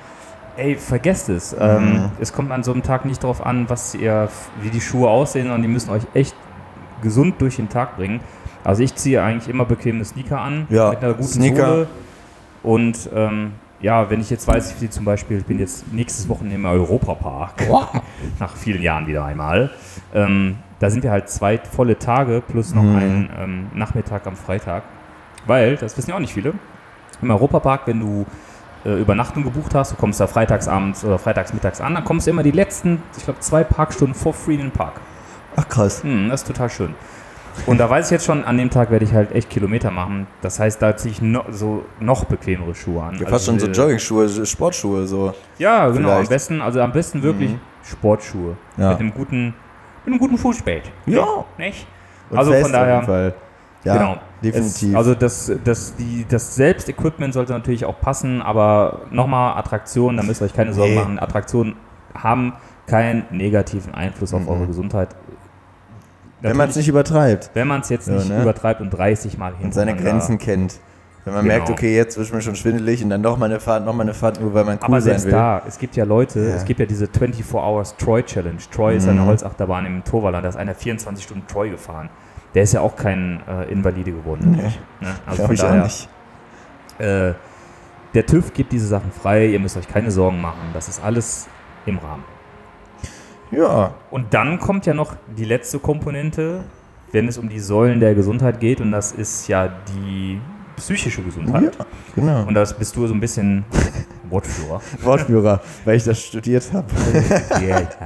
[0.57, 1.55] Ey, vergesst es.
[1.59, 2.05] Ähm, Mhm.
[2.19, 4.29] es kommt an so einem Tag nicht darauf an, was ihr,
[4.61, 6.35] wie die Schuhe aussehen, sondern die müssen euch echt
[7.01, 8.19] gesund durch den Tag bringen.
[8.63, 11.67] Also ich ziehe eigentlich immer bequeme Sneaker an Ja, mit einer guten Sneaker.
[11.67, 11.87] Sohle.
[12.61, 16.55] Und ähm, ja, wenn ich jetzt weiß, wie zum Beispiel, ich bin jetzt nächstes Wochenende
[16.55, 17.53] im Europapark,
[18.39, 19.71] nach vielen Jahren wieder einmal.
[20.13, 22.95] Ähm, da sind wir halt zwei volle Tage plus noch Mhm.
[22.95, 24.83] einen ähm, Nachmittag am Freitag.
[25.45, 26.53] Weil, das wissen ja auch nicht viele,
[27.21, 28.25] im Europapark, wenn du
[28.85, 32.43] äh, Übernachtung gebucht hast, du kommst da freitagsabends oder freitagsmittags an, dann kommst du immer
[32.43, 35.01] die letzten, ich glaube, zwei Parkstunden for free in den Park.
[35.55, 36.03] Ach krass.
[36.03, 36.95] Hm, das ist total schön.
[37.65, 40.27] Und da weiß ich jetzt schon, an dem Tag werde ich halt echt Kilometer machen.
[40.41, 43.13] Das heißt, da ziehe ich no, so noch bequemere Schuhe an.
[43.15, 45.33] Ja, Also fast schon so Joggingschuhe, Sportschuhe, so.
[45.57, 46.09] Ja, genau.
[46.09, 46.29] Am vielleicht.
[46.29, 47.59] besten, also am besten wirklich Mhm.
[47.83, 48.57] Sportschuhe.
[48.77, 48.89] Ja.
[48.91, 49.45] Mit einem guten,
[50.05, 50.83] mit einem guten Fußspät.
[51.05, 51.25] Ja.
[51.57, 51.85] Nicht?
[52.29, 53.33] Und Also von daher-.
[53.83, 54.15] Ja, genau.
[54.43, 54.89] definitiv.
[54.91, 60.23] Es, also das, das, die, das Selbstequipment sollte natürlich auch passen, aber nochmal Attraktionen, da
[60.23, 60.99] müsst ihr euch keine Sorgen Nee.
[60.99, 61.19] machen.
[61.19, 61.75] Attraktionen
[62.13, 62.53] haben
[62.85, 64.49] keinen negativen Einfluss auf Mhm.
[64.49, 65.09] eure Gesundheit.
[66.41, 68.41] Wenn man es nicht übertreibt wenn man es jetzt nicht ne?
[68.41, 70.79] übertreibt und 30 Mal hin und seine Grenzen kennt.
[71.23, 71.55] Wenn man Genau.
[71.55, 74.01] merkt, okay, jetzt wird mir schon schwindelig und dann noch mal eine Fahrt, noch mal
[74.01, 75.31] eine Fahrt, nur weil man cool Aber sein selbst will.
[75.33, 76.55] da, es gibt ja Leute, Ja.
[76.55, 78.57] es gibt ja diese 24 Hours Troy Challenge.
[78.71, 79.25] Troy ist eine Mhm.
[79.27, 82.09] Holzachterbahn im Torwaller, da ist einer 24 Stunden Troy gefahren.
[82.55, 84.53] Der ist ja auch kein äh, Invalide geworden.
[84.57, 84.63] Nee.
[85.05, 85.13] Ne?
[85.27, 86.09] Also Glaub von ich auch daher, nicht.
[86.97, 87.33] äh,
[88.15, 91.47] der TÜV gibt diese Sachen frei, ihr müsst euch keine Sorgen machen, das ist alles
[91.85, 92.23] im Rahmen.
[93.51, 96.63] Ja, Und dann kommt ja noch die letzte Komponente,
[97.11, 100.39] wenn es um die Säulen der Gesundheit geht, und das ist ja die
[100.77, 101.75] psychische Gesundheit.
[101.77, 101.85] ja,
[102.15, 102.47] genau.
[102.47, 103.65] Und das bist du so ein bisschen
[104.29, 104.81] Wortführer.
[105.03, 106.87] Wortführer, weil ich das studiert habe.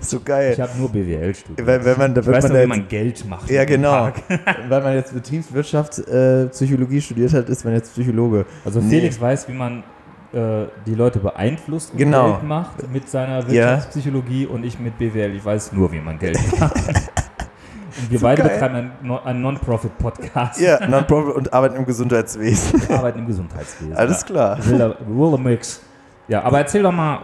[0.00, 0.52] so geil.
[0.52, 1.66] Ich habe nur BWL studiert.
[1.66, 3.50] Wenn, wenn man, da ich weiß man noch, jetzt, man Geld macht.
[3.50, 4.10] ja, genau.
[4.68, 8.46] Weil man jetzt Betriebswirtschaft, äh, Psychologie studiert hat, ist man jetzt Psychologe.
[8.64, 8.88] Also Nee.
[8.90, 9.82] Felix weiß, wie man
[10.32, 12.32] äh, die Leute beeinflusst und Genau.
[12.32, 15.34] Geld macht mit seiner Wirtschaftspsychologie und ich mit BWL.
[15.36, 16.74] Ich weiß nur, wie man Geld macht.
[17.98, 18.52] und wir So beide geil.
[18.52, 20.60] betreiben einen, No- einen Non-Profit-Podcast.
[20.60, 22.88] Ja, Non-Profit und arbeiten im Gesundheitswesen.
[22.88, 23.94] Wir arbeiten im Gesundheitswesen.
[23.94, 24.26] Alles ja.
[24.26, 24.58] klar.
[24.66, 25.80] Wilder, wilder Mix.
[26.28, 27.18] Ja, aber erzähl doch mal,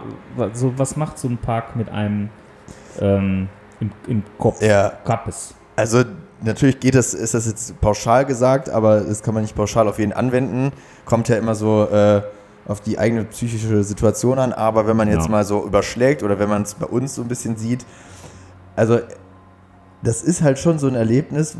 [0.53, 2.29] so, was macht so ein Park mit einem
[2.99, 3.47] ähm,
[3.79, 4.61] im, im Kopf?
[4.61, 5.55] Ja, Kappes.
[5.75, 6.03] also
[6.41, 9.99] natürlich geht das, ist das jetzt pauschal gesagt, aber das kann man nicht pauschal auf
[9.99, 10.71] jeden anwenden.
[11.05, 12.21] Kommt ja immer so äh,
[12.69, 15.31] auf die eigene psychische Situation an, aber wenn man jetzt Ja.
[15.31, 17.85] mal so überschlägt oder wenn man es bei uns so ein bisschen sieht,
[18.75, 18.99] also
[20.03, 21.57] das ist halt schon so ein Erlebnis.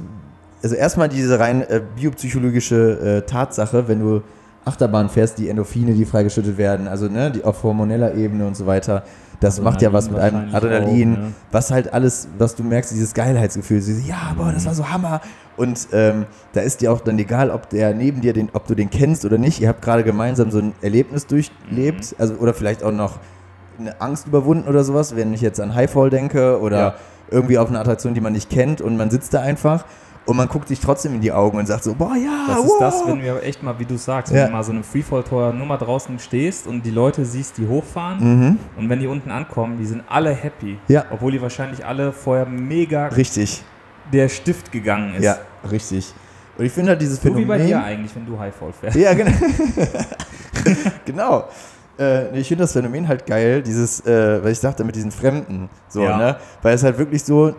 [0.63, 4.21] Also erstmal diese rein äh, biopsychologische äh, Tatsache, wenn du
[4.65, 8.65] Achterbahn fährst, die Endorphine, die freigeschüttet werden, also ne, die auf hormoneller Ebene und so
[8.67, 9.03] weiter,
[9.39, 11.31] das macht ja was mit einem Adrenalin, auch, ne?
[11.51, 15.21] was halt alles, was du merkst, dieses Geilheitsgefühl, so, ja, boah, das war so Hammer.
[15.55, 18.75] Und ähm, da ist dir auch dann egal, ob der neben dir, den, ob du
[18.75, 22.83] den kennst oder nicht, ihr habt gerade gemeinsam so ein Erlebnis durchlebt, also oder vielleicht
[22.83, 23.19] auch noch
[23.79, 26.95] eine Angst überwunden oder sowas, wenn ich jetzt an Highfall denke oder Ja.
[27.31, 29.85] irgendwie auf eine Attraktion, die man nicht kennt und man sitzt da einfach
[30.29, 32.65] und man guckt sich trotzdem in die Augen und sagt so, boah, ja, Das wow.
[32.65, 34.45] ist das, wenn du echt mal, wie du sagst, wenn Ja.
[34.47, 38.19] du mal so einem Freefall-Tor nur mal draußen stehst und die Leute siehst, die hochfahren
[38.19, 40.77] Mhm, und wenn die unten ankommen, die sind alle happy.
[40.87, 41.05] Ja.
[41.11, 43.63] Obwohl die wahrscheinlich alle vorher mega richtig,
[44.13, 45.23] der Stift gegangen ist.
[45.23, 45.37] ja,
[45.71, 46.13] richtig.
[46.57, 47.47] Und ich finde halt dieses So wie Phänomen...
[47.47, 48.97] bei dir eigentlich, wenn du Highfall fährst.
[48.97, 49.31] Ja, genau.
[51.05, 51.45] genau.
[51.97, 55.69] Äh, ich finde das Phänomen halt geil, dieses, äh, weil ich sagte, mit diesen Fremden.
[55.87, 56.17] So, Ja.
[56.17, 56.35] ne?
[56.61, 57.53] Weil es halt wirklich so,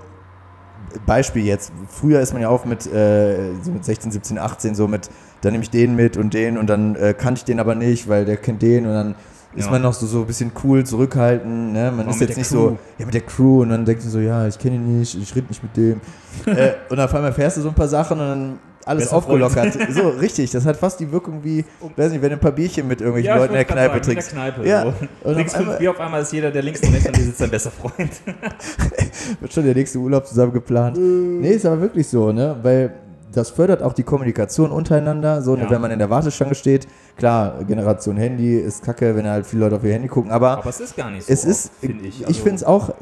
[1.06, 4.88] Beispiel jetzt, früher ist man ja auch mit, äh, so mit 16, 17, 18, so
[4.88, 5.08] mit,
[5.42, 8.08] dann nehme ich den mit und den und dann äh, kannte ich den aber nicht,
[8.08, 9.14] weil der kennt den und dann
[9.56, 9.72] ist Ja.
[9.72, 11.90] man noch so, so ein bisschen cool, zurückhaltend, ne?
[11.90, 12.68] Man Aber ist jetzt nicht Crew.
[12.70, 15.16] so, ja, mit der Crew und dann denkst du so, ja, ich kenne ihn nicht,
[15.20, 16.00] ich rede nicht mit dem.
[16.46, 18.58] äh, und dann auf einmal fährst du so ein paar Sachen und dann
[18.90, 19.78] alles Bester aufgelockert.
[19.90, 21.64] so, richtig, das hat fast die Wirkung wie,
[21.96, 24.32] weiß nicht, wenn du ein paar Bierchen mit irgendwelchen Leuten in der Kneipe trinkst.
[24.32, 24.82] Kneipe, Ja.
[24.82, 24.88] so.
[24.88, 27.40] Auf fünf einmal- Bier, auf einmal ist jeder, der links und rechts an dir sitzt,
[27.40, 28.10] dein bester Freund.
[29.40, 30.96] Wird schon der nächste Urlaub zusammen geplant.
[30.98, 32.56] Nee, ist aber wirklich so, ne?
[32.62, 32.92] Weil
[33.32, 35.70] das fördert auch die Kommunikation untereinander, so, Ja.
[35.70, 36.88] wenn man in der Warteschlange steht.
[37.16, 40.68] Klar, Generation Handy ist kacke, wenn halt viele Leute auf ihr Handy gucken, aber, Aber
[40.70, 41.32] es ist gar nicht so.
[41.32, 42.20] es ist, oft, finde ich.
[42.22, 42.92] ich Also, finde es auch,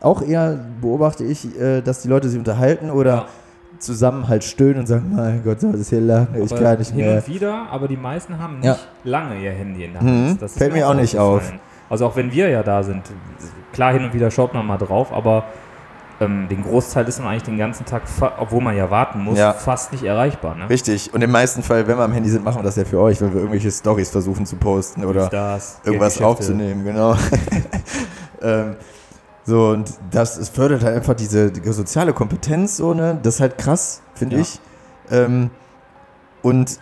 [0.00, 3.26] auch eher, beobachte ich, äh, dass die Leute sich unterhalten oder Ja.
[3.82, 7.04] Zusammen halt stöhnen und sagen, mein Gott, das hier lang, ich aber kann nicht hin
[7.04, 7.16] mehr.
[7.16, 8.76] und wieder, aber die meisten haben nicht Ja.
[9.04, 10.28] lange ihr Handy in der Mhm.
[10.28, 10.42] Hand.
[10.42, 11.60] Das ist Fällt mir auch nicht aufgefallen.
[11.90, 13.02] Also auch wenn wir ja da sind,
[13.72, 15.44] klar hin und wieder schaut man mal drauf, aber
[16.20, 18.02] ähm, den Großteil ist man eigentlich den ganzen Tag,
[18.38, 19.52] obwohl man ja warten muss, Ja.
[19.52, 20.54] fast nicht erreichbar.
[20.54, 20.70] Ne?
[20.70, 21.12] Richtig.
[21.12, 23.20] Und im meisten Fall, wenn wir am Handy sind, machen wir das ja für euch,
[23.20, 27.16] weil wir irgendwelche Stories versuchen zu posten oder Das, irgendwas aufzunehmen, genau.
[28.42, 28.76] ähm,
[29.44, 33.18] so, und das es fördert halt einfach diese, die soziale Kompetenz, so, ne?
[33.22, 34.42] Das ist halt krass, finde Ja.
[34.42, 34.60] ich.
[35.10, 35.50] Ähm,
[36.42, 36.78] und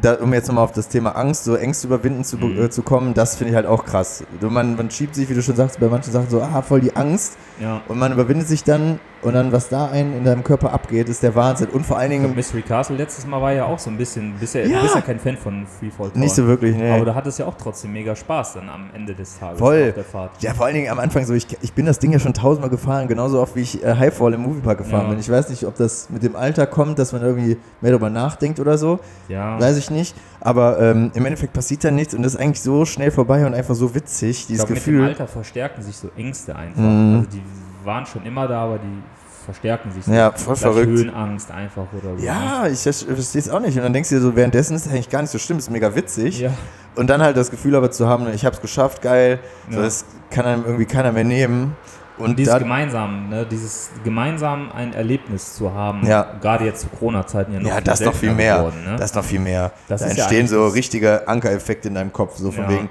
[0.00, 2.62] da, um jetzt nochmal auf das Thema Angst, so Ängste überwinden zu, Mhm.
[2.62, 4.24] äh, zu kommen, das finde ich halt auch krass.
[4.40, 6.94] Man, man schiebt sich, wie du schon sagst, bei manchen Sachen so, ah, voll die
[6.96, 7.36] Angst.
[7.60, 7.80] Ja.
[7.88, 11.22] Und man überwindet sich dann und dann, was da einen in deinem Körper abgeht, ist
[11.22, 11.68] der Wahnsinn.
[11.68, 14.32] Und vor allen Ich Dingen Mystery Castle letztes Mal war ja auch so ein bisschen,
[14.40, 16.18] bist ja, bist ja kein Fan von Freefall Tower.
[16.18, 16.94] nicht so wirklich, ne?
[16.94, 19.88] Aber du hattest ja auch trotzdem mega Spaß dann am Ende des Tages Voll.
[19.90, 20.30] auf der Fahrt.
[20.40, 22.70] Ja, vor allen Dingen am Anfang so, ich, ich bin das Ding ja schon tausendmal
[22.70, 25.10] gefahren, genauso oft wie ich äh, Highfall im Moviepark gefahren Ja.
[25.10, 25.18] bin.
[25.18, 28.58] Ich weiß nicht, ob das mit dem Alter kommt, dass man irgendwie mehr darüber nachdenkt
[28.58, 29.00] oder so.
[29.28, 29.60] Ja.
[29.60, 30.14] Weiß ich nicht.
[30.40, 33.54] Aber ähm, im Endeffekt passiert da nichts und das ist eigentlich so schnell vorbei und
[33.54, 35.08] einfach so witzig, Ich dieses glaube, mit dem Gefühl.
[35.08, 36.80] Alter verstärken sich so Ängste einfach.
[36.80, 37.16] Mhm.
[37.26, 37.42] Also die
[37.84, 39.02] waren schon immer da, aber die
[39.44, 40.12] verstärken sich so.
[40.12, 40.86] Ja, voll verrückt.
[40.86, 42.24] Höhenangst einfach oder so.
[42.24, 43.76] Ja, ich verstehe es auch nicht.
[43.76, 45.70] Und dann denkst du dir so, währenddessen ist es eigentlich gar nicht so schlimm, ist
[45.70, 46.40] mega witzig.
[46.40, 46.50] Ja.
[46.96, 49.38] Und dann halt das Gefühl aber zu haben, ich habe es geschafft, geil,
[49.70, 49.82] so, Ja.
[49.84, 51.76] das kann einem irgendwie keiner mehr nehmen.
[52.20, 56.26] Und dieses gemeinsam, ne, dieses gemeinsam ein Erlebnis zu haben, Ja.
[56.40, 58.58] gerade jetzt zu Corona-Zeiten ja noch ja, das noch viel mehr.
[58.58, 58.96] geworden, ne?
[58.96, 59.72] Das noch viel mehr.
[59.88, 62.36] Das da ist ja entstehen eigentlich so richtige Ankereffekte in deinem Kopf.
[62.36, 62.70] So von Ja.
[62.70, 62.88] wegen,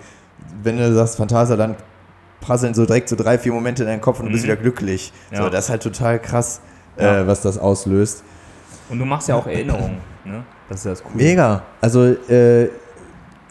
[0.63, 1.77] wenn du sagst Phantasialand,
[2.41, 4.49] prasseln so direkt so drei, vier Momente in deinen Kopf und du bist Mhm.
[4.49, 5.11] wieder glücklich.
[5.31, 5.43] Ja.
[5.43, 6.61] So, das ist halt total krass,
[6.97, 7.19] Ja.
[7.21, 8.23] äh, was das auslöst.
[8.89, 10.43] Und du machst ja auch Erinnerungen, ne?
[10.69, 11.15] Das ist ja das Coole.
[11.23, 11.63] Mega.
[11.81, 12.69] Also, äh,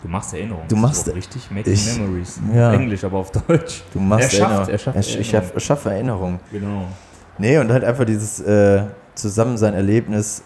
[0.02, 0.68] Du machst Erinnerungen.
[0.68, 2.40] Du Das machst- richtig Making ich- Memories.
[2.54, 2.72] ja.
[2.72, 3.82] Englisch, aber auf Deutsch.
[3.92, 5.50] du machst Er schafft- er schafft ich, ich, Erinnerung.
[5.54, 6.40] schaff- schaffe Erinnerungen.
[6.52, 6.84] Genau.
[7.38, 8.82] Nee, und halt einfach dieses äh,
[9.14, 10.42] Zusammensein-Erlebnis,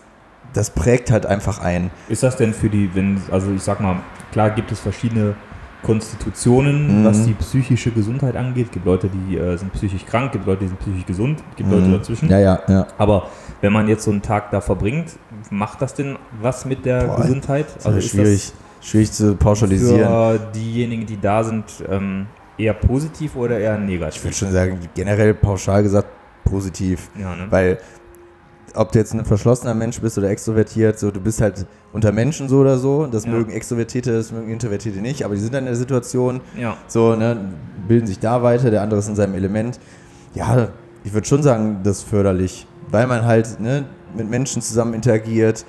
[0.53, 1.91] das prägt halt einfach ein.
[2.09, 3.97] Ist das denn für die, wenn, also ich sag mal,
[4.33, 5.35] klar gibt es verschiedene
[5.83, 7.05] Konstitutionen, Mhm.
[7.05, 8.67] was die psychische Gesundheit angeht.
[8.67, 11.71] Es gibt Leute, die äh, sind psychisch krank, gibt Leute, die sind psychisch gesund, gibt
[11.71, 11.93] Leute Mhm.
[11.93, 12.29] dazwischen.
[12.29, 12.87] Ja, ja, ja.
[12.99, 13.29] Aber
[13.61, 15.13] wenn man jetzt so einen Tag da verbringt,
[15.51, 17.67] macht das denn was mit der Boah, Gesundheit?
[17.85, 19.99] Also ist schwierig, schwierig zu pauschalisieren.
[20.01, 22.27] für diejenigen, die da sind, ähm,
[22.59, 24.37] eher positiv oder eher Ich würde negativ?
[24.37, 26.09] schon sagen, generell pauschal gesagt
[26.45, 27.09] positiv.
[27.19, 27.47] Ja, ne?
[27.49, 27.79] Weil,
[28.75, 32.49] ob du jetzt ein verschlossener Mensch bist oder extrovertiert, so, du bist halt unter Menschen
[32.49, 33.07] so oder so.
[33.07, 33.31] Das Ja.
[33.33, 36.77] mögen Extrovertierte, das mögen Introvertierte nicht, aber die sind dann in der Situation, ja.
[36.89, 37.37] so, ne,
[37.89, 39.79] bilden sich da weiter, der andere ist in seinem Element.
[40.35, 40.69] Ja,
[41.05, 43.85] ich würde schon sagen, das ist förderlich, weil man halt ne,
[44.17, 45.65] mit Menschen zusammen interagiert,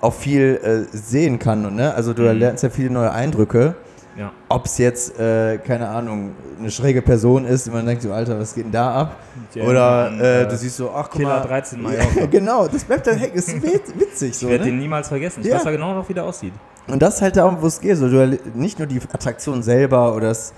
[0.00, 0.60] auch viel
[0.92, 1.64] äh, sehen kann.
[1.66, 1.94] Und, ne?
[1.94, 2.38] Also du Mhm.
[2.38, 3.74] lernst ja viele neue Eindrücke.
[4.16, 4.32] ja.
[4.48, 8.38] Ob es jetzt, äh, keine Ahnung, eine schräge Person ist, und man denkt so, Alter,
[8.38, 9.16] was geht denn da ab?
[9.54, 11.46] Ich Oder äh, äh, du siehst so, ach guck Killer mal.
[11.46, 12.26] 13 Ja, Mallorca.
[12.30, 13.34] genau, das bleibt dann hängen.
[13.34, 14.48] Ist wit- witzig Ich so.
[14.48, 14.70] werde Ne?
[14.70, 15.40] den niemals vergessen.
[15.42, 15.56] Ich Ja.
[15.56, 16.52] weiß ja genau noch, wie der aussieht.
[16.88, 17.96] Und das ist halt darum, wo es geht.
[17.96, 20.52] So, du nicht nur die Attraktion selber oder das,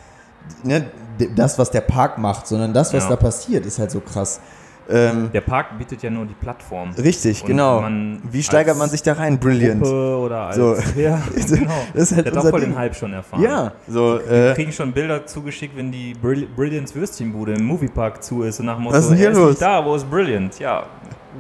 [0.65, 0.87] ne,
[1.37, 3.11] das, was der Park macht, sondern das, was Ja.
[3.11, 4.41] da passiert, ist halt so krass.
[4.91, 6.91] Ähm, Der Park bietet ja nur die Plattform.
[6.93, 7.85] richtig, Und genau.
[8.31, 9.39] Wie steigert man sich da rein?
[9.39, 9.83] Brilliant.
[9.83, 10.57] Gruppe oder als.
[10.57, 10.77] So.
[10.97, 11.71] Ja, genau.
[11.95, 12.71] Das ist halt Der hat auch voll Ding.
[12.71, 13.43] den Hype schon erfahren.
[13.43, 18.43] Ja, so, Wir äh, kriegen schon Bilder zugeschickt, wenn die Brill Würstchenbude im Moviepark zu
[18.43, 19.51] ist und nach dem Motto, Was ist hier er los?
[19.51, 20.59] nicht da, wo ist Brilliant?
[20.59, 20.85] Ja,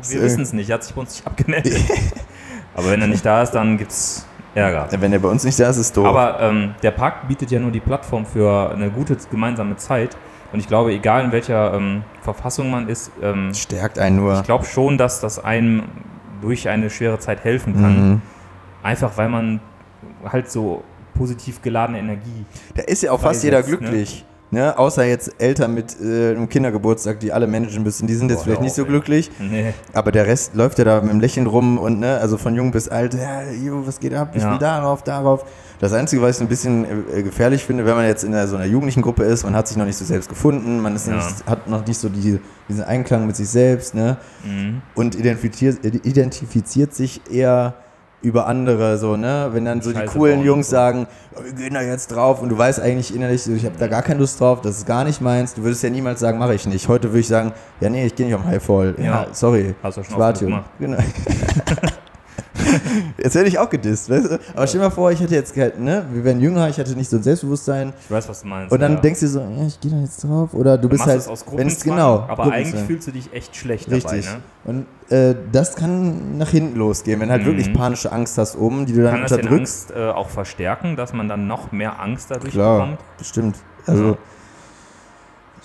[0.09, 0.23] wir Äh.
[0.23, 1.77] wissen es nicht, er hat sich bei uns nicht abgemeldet.
[2.75, 4.87] Aber wenn er nicht da ist, dann gibt's Ärger.
[4.99, 6.07] wenn er bei uns nicht da ist, ist doof.
[6.07, 10.17] Aber ähm, der Park bietet ja nur die Plattform für eine gute gemeinsame Zeit.
[10.53, 14.39] Und ich glaube, egal in welcher ähm, Verfassung man ist, ähm, Stärkt einen nur.
[14.39, 15.85] ich glaube schon, dass das einem
[16.43, 18.11] durch eine schwere Zeit helfen kann.
[18.11, 18.23] Mhm.
[18.83, 19.61] Einfach weil man
[20.25, 20.83] halt so
[21.15, 22.45] positiv geladene Energie.
[22.75, 24.32] Da ist ja auch fast jeder Freisetzt, ne?
[24.53, 24.79] Ne?
[24.79, 28.45] Außer jetzt Eltern mit äh, einem Kindergeburtstag, die alle managen müssen, die sind jetzt Boah,
[28.45, 28.89] vielleicht nicht so ey.
[28.89, 29.31] glücklich.
[29.41, 29.73] Nee.
[29.95, 32.71] Aber der Rest läuft ja da mit dem Lächeln rum und ne, also von jung
[32.71, 34.33] bis alt, ja, jo, was geht ab?
[34.35, 34.53] Ich Ja.
[34.53, 35.47] will darauf, darauf.
[35.81, 36.85] Das Einzige, was ich ein bisschen
[37.17, 39.67] äh, gefährlich finde, wenn man jetzt in einer, so einer jugendlichen Gruppe ist, man hat
[39.69, 41.15] sich noch nicht so selbst gefunden, man ist Ja.
[41.17, 42.39] nicht, hat noch nicht so die,
[42.69, 44.19] diesen Einklang mit sich selbst, ne?
[44.45, 44.83] Mhm.
[44.95, 47.75] Und identifiziert, identifiziert sich eher
[48.23, 49.51] über andere, so, ne?
[49.53, 50.73] Wenn dann so die Scheiße coolen bauen Jungs so.
[50.73, 53.89] sagen, "Oh, wir gehen da jetzt drauf und du weißt eigentlich innerlich, ich habe da
[53.89, 55.55] gar keine Lust drauf, das ist gar nicht meins.
[55.55, 56.89] Du würdest ja niemals sagen, mache ich nicht.
[56.89, 58.95] Heute würde ich sagen, ja, nee, ich gehe nicht auf Highfall.
[58.99, 59.27] Ja, Ja.
[59.33, 59.75] sorry.
[59.83, 60.63] Hast du schon Ich warte.
[60.79, 60.99] Genau.
[63.19, 64.39] Jetzt hätte ich auch gedisst, weißt du?
[64.55, 67.11] Aber stell dir mal vor, ich hätte jetzt ne, wir wären jünger, ich hätte nicht
[67.11, 67.93] so ein Selbstbewusstsein.
[68.05, 68.73] Ich weiß, was du meinst.
[68.73, 69.01] Und dann ja.
[69.01, 70.55] denkst du so, ja, ich gehe da jetzt drauf.
[70.55, 72.27] Oder du du bist halt, es aus wenn es genau.
[72.29, 74.27] aber eigentlich fühlst du dich echt schlecht Richtig.
[74.27, 74.39] dabei.
[74.73, 74.87] Ne?
[75.09, 77.47] Und äh, das kann nach hinten losgehen, wenn halt Mhm.
[77.47, 79.91] wirklich panische Angst hast oben, die du dann Kann das den unterdrückst.
[79.93, 82.99] Angst äh, auch verstärken, dass man dann noch mehr Angst dadurch Klar, bekommt?
[83.19, 83.57] bestimmt.
[83.87, 84.17] Also, Ja.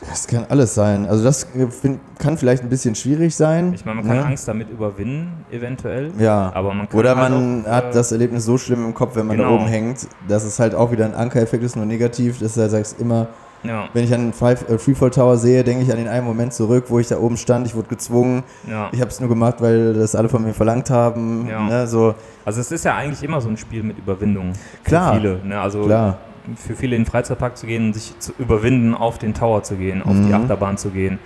[0.07, 1.07] Das kann alles sein.
[1.07, 1.47] Also, das
[1.81, 3.73] find, kann vielleicht ein bisschen schwierig sein.
[3.73, 4.25] Ich meine, man kann ne?
[4.25, 6.11] Angst damit überwinden, eventuell.
[6.19, 6.51] Ja.
[6.53, 9.15] Aber man kann Oder halt man auch, hat äh, das Erlebnis so schlimm im Kopf,
[9.15, 9.55] wenn man da Genau.
[9.55, 12.71] oben hängt, dass es halt auch wieder ein Ankereffekt ist, nur negativ, dass du halt
[12.71, 13.27] sagst, immer,
[13.63, 16.53] Ja, wenn ich einen Five, äh, Freefall Tower sehe, denke ich an den einen Moment
[16.53, 18.89] zurück, wo ich da oben stand, ich wurde gezwungen, ja.
[18.91, 21.47] ich habe es nur gemacht, weil das alle von mir verlangt haben.
[21.49, 21.61] Ja.
[21.63, 22.13] Ne, so,
[22.45, 24.53] Also es ist ja eigentlich immer so ein Spiel mit Überwindung.
[24.83, 25.15] Klar.
[25.15, 25.39] viele.
[25.43, 25.59] Ne?
[25.59, 26.19] Also klar.
[26.55, 29.75] Für viele in den Freizeitpark zu gehen und sich zu überwinden, auf den Tower zu
[29.75, 30.33] gehen, auf die Mhm.
[30.35, 31.19] Achterbahn zu gehen,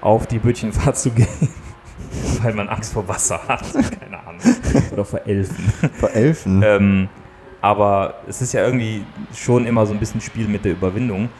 [0.00, 1.48] auf die Bötchenfahrt zu gehen,
[2.42, 3.62] weil man Angst vor Wasser hat.
[4.00, 4.40] Keine Ahnung.
[4.92, 5.72] Oder vor Elfen.
[5.98, 6.62] Vor Elfen.
[6.64, 7.08] Ähm,
[7.60, 11.30] aber es ist ja irgendwie schon immer so ein bisschen Spiel mit der Überwindung.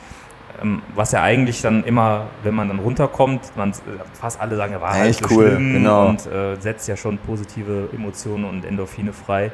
[0.62, 3.72] Ähm, was ja eigentlich dann immer, wenn man dann runterkommt, man
[4.18, 6.08] fast alle sagen, ja, war halt Echt so cool, genau.
[6.08, 9.50] und äh, setzt ja schon positive Emotionen und Endorphine frei.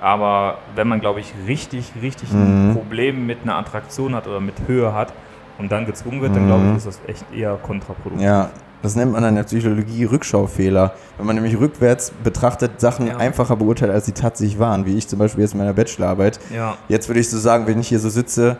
[0.00, 2.74] Aber wenn man, glaube ich, richtig, richtig ein Mhm.
[2.74, 5.12] Problem mit einer Attraktion hat oder mit Höhe hat
[5.58, 6.46] und dann gezwungen wird, dann Mhm.
[6.46, 8.24] glaube ich, ist das echt eher kontraproduktiv.
[8.24, 10.92] Ja, das nennt man in der Psychologie Rückschaufehler.
[11.16, 13.16] Wenn man nämlich rückwärts betrachtet, Sachen Ja.
[13.16, 16.38] einfacher beurteilt, als sie tatsächlich waren, wie ich zum Beispiel jetzt in meiner Bachelorarbeit.
[16.54, 16.76] Ja.
[16.88, 18.56] Jetzt würde ich so sagen, wenn ich hier so sitze,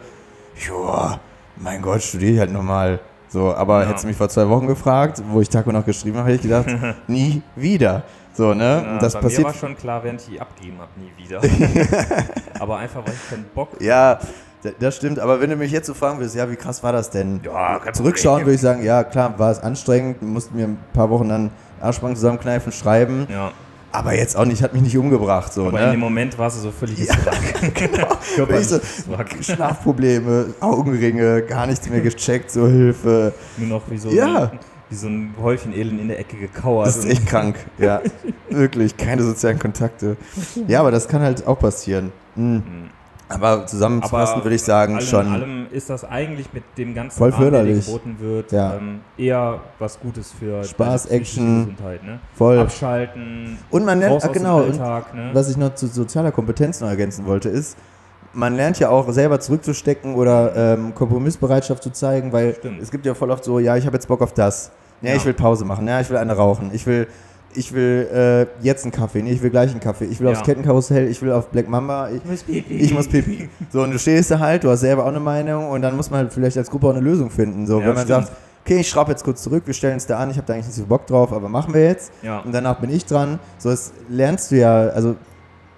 [0.67, 1.21] joa,
[1.57, 2.99] mein Gott, studiere ich halt normal.
[3.29, 3.89] So, aber Ja.
[3.89, 6.37] hättest du mich vor zwei Wochen gefragt, wo ich Tag und Nacht geschrieben habe, hätte
[6.37, 6.67] ich gedacht,
[7.07, 8.03] nie wieder.
[8.39, 8.83] So, ne?
[8.87, 9.41] Ja, das bei passiert.
[9.41, 11.41] mir war schon klar, während ich die abgegeben habe, nie wieder.
[12.61, 14.21] Aber einfach, weil ich keinen Bock ja,
[14.79, 17.11] das stimmt, aber wenn du mich jetzt so fragen würdest, ja, wie krass war das
[17.11, 17.41] denn?
[17.45, 21.29] Ja, Zurückschauen würde ich sagen, ja, klar, war es anstrengend, mussten mir ein paar Wochen
[21.29, 23.53] dann Arschbank zusammenkneifen, schreiben, Ja,
[23.93, 26.05] aber jetzt auch nicht, hat mich nicht umgebracht, so, aber in dem ne?
[26.07, 27.15] Moment warst du so völlig Ja,
[27.75, 28.09] genau.
[28.63, 28.79] So.
[29.53, 33.33] Schlafprobleme, Augenringe, gar nichts mehr gecheckt, so Hilfe.
[33.57, 34.51] Nur noch wie so, Ja.
[34.53, 34.59] ein,
[34.91, 36.87] wie so ein Häufchen Elend in der Ecke gekauert.
[36.87, 38.01] Das ist echt krank, ja.
[38.51, 40.17] Wirklich, keine sozialen Kontakte.
[40.67, 42.13] Ja, aber das kann halt auch passieren.
[42.35, 42.55] Hm.
[42.55, 42.63] Mhm.
[43.31, 45.27] Aber zusammenfassend würde ich sagen, allem, schon.
[45.27, 48.77] In allem ist das eigentlich mit dem ganzen Voll Rahmen, der geboten wird, Ja.
[48.77, 51.67] ähm, eher was Gutes für Spaß, Action.
[51.67, 52.03] Gesundheit.
[52.05, 52.21] Ne?
[52.35, 52.59] Voll.
[52.59, 55.15] Abschalten, Und man raus ah, genau, Alltag.
[55.15, 55.31] Ne?
[55.35, 57.77] was ich noch zu sozialer Kompetenz noch ergänzen wollte, ist,
[58.33, 62.83] man lernt ja auch selber zurückzustecken oder ähm, Kompromissbereitschaft zu zeigen, weil Stimmt.
[62.83, 64.71] es gibt ja voll oft so, ja, ich habe jetzt Bock auf das.
[65.03, 65.17] Ja, Ja.
[65.17, 65.87] ich will Pause machen.
[65.89, 66.71] Ja, ich will eine rauchen.
[66.73, 67.07] Ich will,
[67.55, 68.09] ich will
[68.61, 69.23] äh, jetzt einen Kaffee.
[69.23, 70.05] Nee, ich will gleich einen Kaffee.
[70.05, 70.33] Ich will Ja.
[70.35, 71.09] aufs Kettenkarussell.
[71.09, 72.11] Ich will auf Black Mamba.
[72.11, 72.21] Ich,
[72.69, 73.49] ich muss pipi.
[73.73, 76.11] So, und du stehst da halt, du hast selber auch eine Meinung und dann muss
[76.11, 77.67] man halt vielleicht als Gruppe auch eine Lösung finden.
[77.67, 78.27] So, Ja, wenn man stimmt.
[78.27, 78.37] sagt,
[78.67, 80.67] okay, ich schraube jetzt kurz zurück, wir stellen es da an, ich habe da eigentlich
[80.67, 82.13] nicht so Bock drauf, aber machen wir jetzt.
[82.23, 82.41] Ja.
[82.41, 83.39] Und danach bin ich dran.
[83.57, 85.15] So, das lernst du ja, also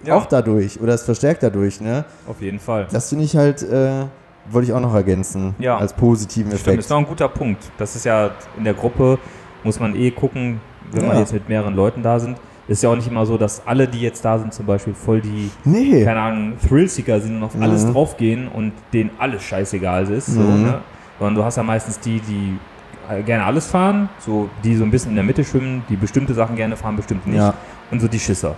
[0.05, 0.17] Ja.
[0.17, 2.05] auch dadurch oder es verstärkt dadurch, ne?
[2.27, 2.87] Auf jeden Fall.
[2.91, 4.05] Das finde ich halt, äh,
[4.51, 5.55] wollte ich auch noch ergänzen.
[5.59, 5.77] Ja.
[5.77, 6.79] Als positiven Stimmt, Effekt.
[6.81, 7.71] ist noch ein guter Punkt.
[7.79, 9.19] Das ist ja in der Gruppe,
[9.63, 10.61] muss man eh gucken,
[10.93, 11.21] wenn man Ja.
[11.21, 12.37] jetzt mit mehreren Leuten da sind.
[12.67, 15.21] Ist ja auch nicht immer so, dass alle, die jetzt da sind, zum Beispiel voll
[15.21, 16.05] die, Nee.
[16.05, 17.93] keine Ahnung, Thrillseeker sind und auf alles Mhm.
[17.93, 20.27] draufgehen und denen alles scheißegal ist.
[20.27, 20.63] So, Mhm.
[20.63, 20.79] ne?
[21.19, 22.57] Sondern du hast ja meistens die, die
[23.11, 26.33] äh, gerne alles fahren, so die so ein bisschen in der Mitte schwimmen, die bestimmte
[26.33, 27.39] Sachen gerne fahren, bestimmte nicht.
[27.41, 27.55] Ja.
[27.91, 28.55] Und so die Schisser.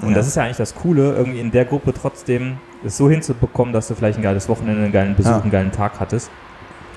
[0.00, 0.14] Und Ja.
[0.14, 3.88] das ist ja eigentlich das Coole, irgendwie in der Gruppe trotzdem es so hinzubekommen, dass
[3.88, 5.40] du vielleicht ein geiles Wochenende, einen geilen Besuch, Ja.
[5.40, 6.30] einen geilen Tag hattest.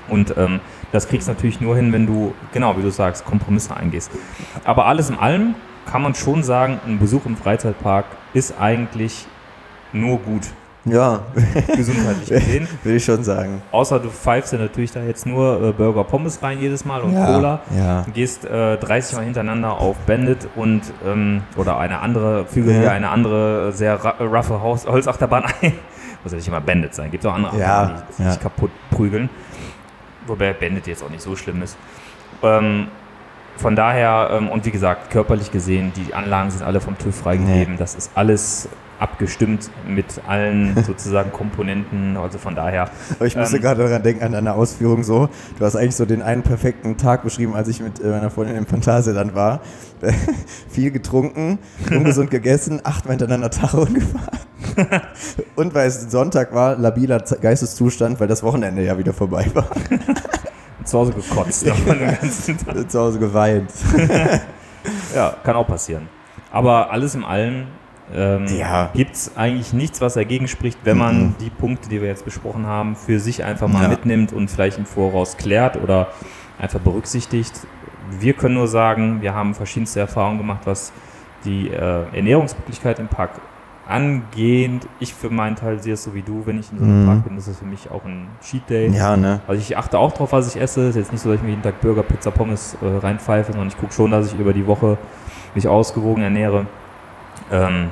[0.08, 0.60] Und ähm,
[0.92, 4.10] das kriegst du natürlich nur hin, wenn du, genau wie du sagst, Kompromisse eingehst.
[4.64, 5.54] Aber alles in allem
[5.86, 9.26] kann man schon sagen, ein Besuch im Freizeitpark ist eigentlich
[9.92, 10.48] nur gut,
[10.84, 11.20] Ja,
[11.76, 12.68] gesundheitlich gesehen.
[12.82, 13.62] würde ich schon sagen.
[13.70, 17.12] Außer du pfeifst ja natürlich da jetzt nur äh, Burger Pommes rein jedes Mal und
[17.14, 17.26] ja.
[17.26, 17.60] Cola.
[17.76, 18.02] Ja.
[18.02, 22.90] Du gehst äh, 30 Mal hintereinander auf Bandit und ähm, oder eine andere, füge Ja.
[22.90, 25.72] eine andere äh, sehr roughe Holzachterbahn ein.
[26.24, 27.10] Muss ja nicht immer Bandit sein.
[27.10, 28.30] Gibt auch andere Ja, Achterbahnen, die ja.
[28.32, 29.30] sich kaputt prügeln.
[30.26, 31.76] Wobei Bandit jetzt auch nicht so schlimm ist.
[32.42, 32.88] Ähm,
[33.56, 37.76] von daher, ähm, und wie gesagt, körperlich gesehen, die Anlagen sind alle vom TÜV freigegeben.
[37.76, 38.68] Das ist alles
[39.02, 42.16] abgestimmt mit allen sozusagen Komponenten.
[42.16, 42.88] Also von daher.
[43.16, 45.28] Aber ich musste Ähm, gerade daran denken, an deine Ausführung so.
[45.58, 48.56] Du hast eigentlich so den einen perfekten Tag beschrieben, als ich mit äh, meiner Freundin
[48.56, 49.60] im Phantasialand war.
[50.70, 51.58] Viel getrunken,
[51.90, 54.38] ungesund gegessen, achtmal hintereinander Tacho gefahren.
[55.56, 59.66] Und weil es Sonntag war, labiler Geisteszustand, weil das Wochenende ja wieder vorbei war.
[60.84, 61.66] zu Hause gekotzt.
[62.88, 63.70] Zu Hause geweint.
[65.14, 66.08] Ja, kann auch passieren.
[66.50, 67.66] Aber alles im Allen
[68.14, 68.90] ähm, Ja.
[68.94, 71.34] gibt es eigentlich nichts, was dagegen spricht, wenn man Mhm.
[71.40, 73.88] die Punkte, die wir jetzt besprochen haben, für sich einfach mal Ja.
[73.88, 76.08] mitnimmt und vielleicht im Voraus klärt oder
[76.58, 77.52] einfach berücksichtigt.
[78.10, 80.92] Wir können nur sagen, wir haben verschiedenste Erfahrungen gemacht, was
[81.44, 83.30] die äh, Ernährungsmöglichkeit im Park
[83.88, 84.86] angeht.
[85.00, 87.06] Ich für meinen Teil sehe es so wie du, wenn ich in so einem Mhm.
[87.06, 88.88] Park bin, ist es für mich auch ein Cheat Day.
[88.90, 89.40] Ja, ne?
[89.46, 90.88] Also ich achte auch drauf, was ich esse.
[90.88, 93.68] Ist jetzt nicht so, dass ich mir jeden Tag Burger, Pizza, Pommes äh, reinpfeife, sondern
[93.68, 94.98] ich gucke schon, dass ich über die Woche
[95.54, 96.66] mich ausgewogen ernähre.
[97.50, 97.90] Ähm,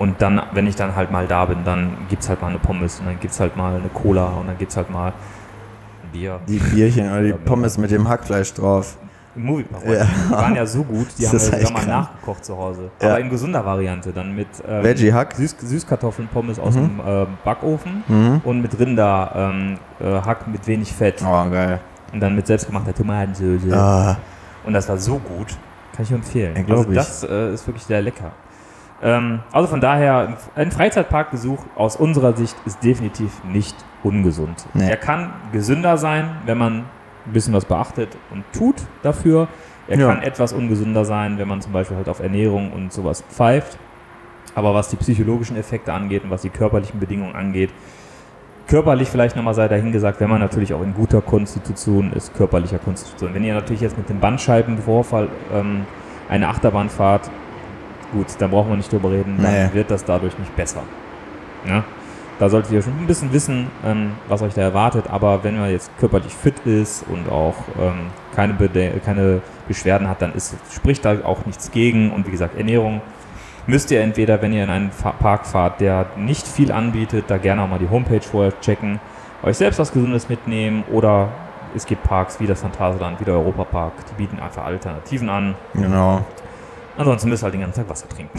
[0.00, 2.58] und dann, wenn ich dann halt mal da bin, dann gibt es halt mal eine
[2.58, 5.08] Pommes und dann gibt es halt mal eine Cola und dann gibt es halt mal
[5.12, 6.40] ein Bier.
[6.48, 8.96] Die Bierchen oder die Pommes mit dem Hackfleisch drauf.
[9.36, 9.84] Moviepark.
[9.86, 10.04] Ja.
[10.04, 11.88] Die waren ja so gut, die Das haben wir sogar mal krank.
[12.10, 12.90] nachgekocht zu Hause.
[13.00, 13.08] Ja.
[13.10, 15.34] Aber in gesunder Variante, dann mit ähm, Veggie-Hack?
[15.34, 16.98] Süß, Süßkartoffeln, Pommes aus Mhm.
[16.98, 18.40] dem äh, Backofen Mhm.
[18.42, 21.78] und mit Rinder ähm, äh, Hack mit wenig Fett Oh, geil.
[22.12, 23.72] und dann mit selbstgemachter Tomatensauce.
[23.72, 24.16] Ah,
[24.66, 25.56] Und das war so gut.
[25.94, 26.56] Kann ich empfehlen.
[26.66, 28.32] Ja, also das äh, ist wirklich sehr lecker.
[29.02, 34.66] Ähm, also von daher, ein Freizeitparkbesuch aus unserer Sicht ist definitiv nicht ungesund.
[34.74, 34.88] Nee.
[34.90, 36.84] Er kann gesünder sein, wenn man
[37.26, 39.48] ein bisschen was beachtet und tut dafür.
[39.88, 40.08] Er Ja.
[40.12, 43.78] kann etwas ungesünder sein, wenn man zum Beispiel halt auf Ernährung und sowas pfeift.
[44.54, 47.70] Aber was die psychologischen Effekte angeht und was die körperlichen Bedingungen angeht,
[48.66, 53.34] körperlich vielleicht nochmal sei dahingesagt, wenn man natürlich auch in guter Konstitution ist, körperlicher Konstitution.
[53.34, 55.86] Wenn ihr natürlich jetzt mit dem Bandscheibenvorfall ähm,
[56.28, 57.30] eine Achterbahn fahrt,
[58.12, 59.68] gut, dann brauchen wir nicht drüber reden, dann Nee.
[59.72, 60.82] wird das dadurch nicht besser.
[61.66, 61.84] Ja?
[62.38, 65.70] Da solltet ihr schon ein bisschen wissen, ähm, was euch da erwartet, aber wenn man
[65.70, 71.04] jetzt körperlich fit ist und auch ähm, keine, Bede keine Beschwerden hat, dann ist, spricht
[71.04, 73.02] da auch nichts gegen und wie gesagt, Ernährung
[73.66, 77.62] müsst ihr entweder, wenn ihr in einen Park fahrt, der nicht viel anbietet, da gerne
[77.62, 79.00] auch mal die Homepage vorher checken,
[79.42, 81.28] euch selbst was Gesundes mitnehmen oder
[81.76, 85.54] es gibt Parks wie das Phantasialand, wie der Europapark, die bieten einfach Alternativen an.
[85.74, 86.24] genau.
[86.96, 88.38] Ansonsten müsst ihr halt den ganzen Tag Wasser trinken.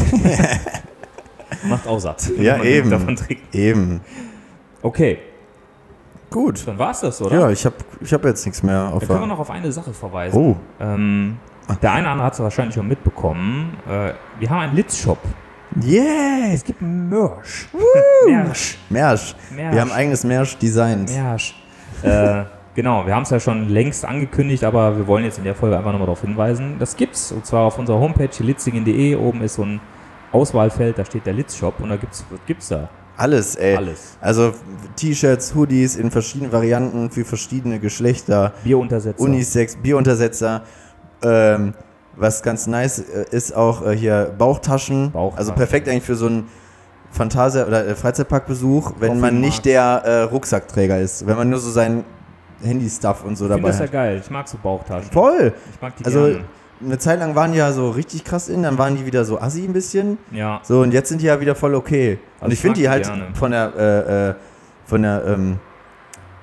[1.69, 2.29] Macht auch satt.
[2.37, 3.17] Ja, eben.
[3.51, 4.01] Eben.
[4.81, 5.19] Okay,
[6.31, 6.65] Gut.
[6.65, 7.37] dann war es das, oder?
[7.39, 9.71] Ja, ich habe ich hab jetzt nichts mehr auf Dann können wir noch auf eine
[9.71, 10.37] Sache verweisen.
[10.37, 11.37] Oh, Ähm,
[11.81, 13.77] der eine oder andere hat es wahrscheinlich schon mitbekommen.
[13.87, 15.19] Äh, wir haben einen Litz-Shop.
[15.83, 16.51] yeah!
[16.53, 17.67] Es gibt Merch.
[18.27, 18.77] Merch.
[18.89, 19.35] Mersch.
[19.51, 19.73] Merch.
[19.73, 21.09] Wir haben eigenes Merch designt.
[21.11, 21.53] Merch.
[22.01, 22.43] äh,
[22.75, 25.77] genau, wir haben es ja schon längst angekündigt, aber wir wollen jetzt in der Folge
[25.77, 26.75] einfach nochmal darauf hinweisen.
[26.79, 29.15] Das gibt's und zwar auf unserer Homepage litzingen.de.
[29.15, 29.79] Oben ist so ein
[30.31, 32.89] Auswahlfeld, da steht der Litz-Shop und da gibt's, was gibt's da?
[33.17, 33.75] Alles, ey.
[33.75, 34.17] Alles.
[34.21, 34.53] Also
[34.95, 39.21] T-Shirts, Hoodies in verschiedenen Varianten für verschiedene Geschlechter, Bieruntersetzer.
[39.21, 40.63] Unisex, Bieruntersetzer.
[41.21, 41.73] Ähm,
[42.15, 45.11] was ganz nice äh, ist auch äh, hier Bauchtaschen.
[45.11, 45.37] Bauchtaschen.
[45.37, 46.47] Also perfekt eigentlich für so einen
[47.11, 51.27] Fantasia- oder äh, Freizeitparkbesuch, wenn man nicht der äh, Rucksackträger ist.
[51.27, 52.03] Wenn man nur so sein
[52.63, 53.91] Handy-Stuff und so ich dabei das ja hat.
[53.91, 54.21] geil.
[54.23, 55.11] Ich mag so Bauchtaschen.
[55.11, 55.53] Voll!
[55.73, 56.43] Ich mag die Also gerne.
[56.83, 59.39] eine Zeit lang waren die ja so richtig krass in, dann waren die wieder so
[59.39, 60.17] assi ein bisschen.
[60.31, 60.59] Ja.
[60.63, 62.19] So, und jetzt sind die ja wieder voll okay.
[62.39, 63.27] Und Also ich ich finde die halt gerne.
[63.33, 64.33] von der, äh, äh,
[64.85, 65.59] von der, ähm,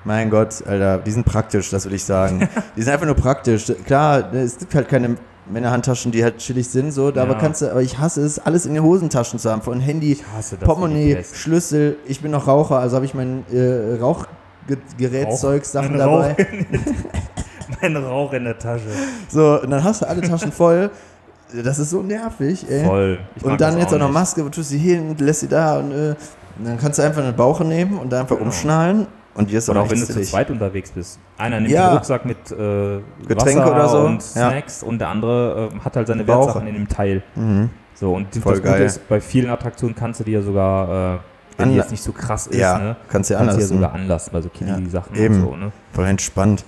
[0.05, 2.47] mein Gott, Alter, die sind praktisch, das will ich sagen.
[2.75, 3.65] die sind einfach nur praktisch.
[3.85, 5.17] Klar, es gibt halt keine
[5.51, 7.29] Männerhandtaschen, die halt chillig sind, so, da Ja.
[7.29, 10.17] aber kannst du, aber ich hasse es, alles in den Hosentaschen zu haben, von Handy,
[10.61, 11.23] Portemonnaie.
[11.33, 14.35] Schlüssel, ich bin noch Raucher, also habe ich mein äh, Rauchgerätzeug,
[15.63, 16.35] Sachen Mein dabei.
[17.81, 18.83] Mein Rauch in der Tasche.
[19.29, 20.89] So, und dann hast du alle Taschen voll.
[21.63, 22.85] Das ist so nervig, ey.
[22.85, 23.19] Voll.
[23.43, 24.11] Und dann jetzt auch noch.
[24.11, 26.15] Maske, wo tust du hier hin, lässt sie da und, äh,
[26.57, 28.47] und dann kannst du einfach eine Bauche nehmen und da einfach Genau.
[28.47, 31.19] umschnallen und ist Oder auch auch wenn du zu zweit unterwegs bist.
[31.37, 31.89] Einer nimmt Ja.
[31.89, 33.97] den Rucksack mit äh, Getränke Wasser oder so.
[33.99, 34.49] und Ja.
[34.51, 36.47] Snacks und der andere äh, hat halt seine Bauch.
[36.47, 37.23] Wertsachen in dem Teil.
[37.35, 37.69] Mhm.
[37.95, 38.81] So, und Voll das Gute geil.
[38.85, 41.19] ist, bei vielen Attraktionen kannst du ja sogar, äh,
[41.59, 43.65] wenn die jetzt nicht so krass ist, Ja, ne, kannst du ja kannst du ja
[43.65, 43.75] anlassen.
[43.77, 45.35] sogar anlassen bei so Kiddie-Sachen eben.
[45.35, 45.55] und so.
[45.55, 45.71] Ne?
[45.93, 46.63] Voll entspannt.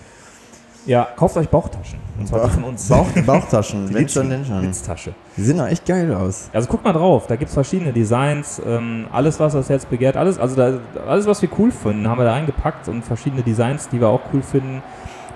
[0.88, 2.00] Ja, kauft euch Bauchtaschen.
[2.18, 2.88] Und zwar die von uns.
[2.90, 4.62] Bauch, Bauchtaschen, Die wenn schon, denn schon.
[4.62, 5.14] Litztasche.
[5.38, 6.50] Die sehen auch echt geil aus.
[6.54, 10.18] Also guckt mal drauf, da gibt es verschiedene Designs, ähm, alles was das Herz begehrt,
[10.18, 13.90] alles, also da, alles was wir cool finden, haben wir da reingepackt und verschiedene Designs,
[13.90, 14.82] die wir auch cool finden.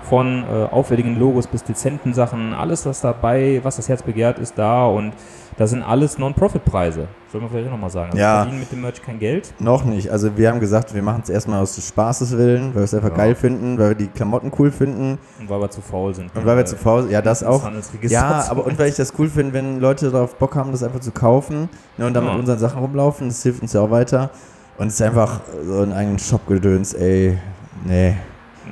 [0.02, 4.56] Von äh, aufwendigen Logos bis dezenten Sachen, alles was dabei, was das Herz begehrt, ist
[4.56, 5.12] da und
[5.58, 7.08] das sind alles Non-Profit-Preise.
[7.32, 8.10] Sollen wir vielleicht nochmal sagen.
[8.12, 8.34] Also Ja.
[8.34, 9.54] Wir verdienen mit dem Merch kein Geld.
[9.58, 10.10] Noch nicht.
[10.10, 13.10] Also wir haben gesagt, wir machen es erstmal aus Spaßes willen, weil wir es einfach
[13.10, 13.16] Ja.
[13.16, 16.30] geil finden, weil wir die Klamotten cool finden Und weil wir zu faul sind.
[16.34, 17.12] und weil wir zu faul sind.
[17.12, 17.68] Ja, das auch.
[18.02, 21.00] Ja, aber und weil ich das cool finde, wenn Leute darauf Bock haben, das einfach
[21.00, 22.30] zu kaufen ne, und dann Ja.
[22.32, 24.30] mit unseren Sachen rumlaufen, das hilft uns ja auch weiter.
[24.78, 27.38] Und es ist einfach so ein eigenen Shop-Gedöns, ey.
[27.84, 28.14] Nee.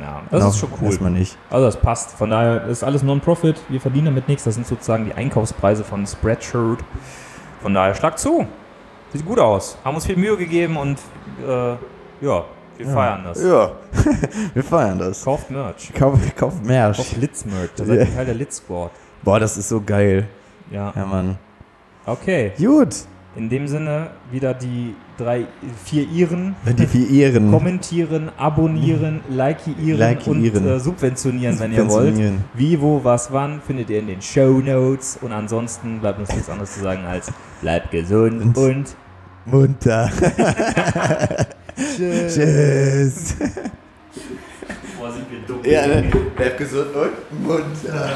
[0.01, 0.87] Ja, das noch ist schon cool.
[0.89, 1.37] Erstmal nicht.
[1.51, 2.13] Also das passt.
[2.13, 3.61] Von daher ist alles Non-Profit.
[3.69, 4.45] Wir verdienen damit nichts.
[4.45, 6.81] Das sind sozusagen die Einkaufspreise von Spreadshirt.
[7.63, 8.47] Von daher schlag zu.
[9.13, 9.79] Sieht gut aus.
[9.85, 10.99] Haben uns viel Mühe gegeben und
[11.47, 11.73] äh,
[12.21, 12.45] ja,
[12.77, 13.43] wir feiern das.
[13.45, 13.71] Ja,
[14.55, 15.25] wir feiern das.
[15.25, 15.93] Kauft Merch.
[15.95, 16.97] Kauf, kauf Merch.
[16.97, 17.71] Kauft Litz-Merch.
[17.77, 18.03] Das ist Ja.
[18.03, 18.91] ein Teil der Litz-Squad.
[19.23, 20.27] Boah, das ist so geil.
[20.71, 20.93] Ja.
[20.97, 21.39] Ja, Mann.
[22.05, 22.53] Okay.
[22.59, 22.97] Gut.
[23.37, 25.47] In dem Sinne wieder die drei,
[25.85, 26.55] vier Iren.
[26.79, 27.51] Die vier Ehren.
[27.51, 30.57] Kommentieren, abonnieren, likeieren, Likeieren.
[30.65, 31.91] und äh, subventionieren, wenn ihr wollt.
[32.15, 32.45] Subventionieren.
[32.55, 35.19] Wie, wo, was, wann findet ihr in den Show Notes.
[35.21, 38.97] Und ansonsten bleibt uns nichts anderes zu sagen als bleibt gesund Und- und
[39.47, 40.11] Munter.
[41.77, 43.35] Tschüss.
[44.99, 45.59] Boah, sind wir dumm.
[45.65, 46.05] Ja, ne?
[46.37, 48.11] Bleib gesund und munter.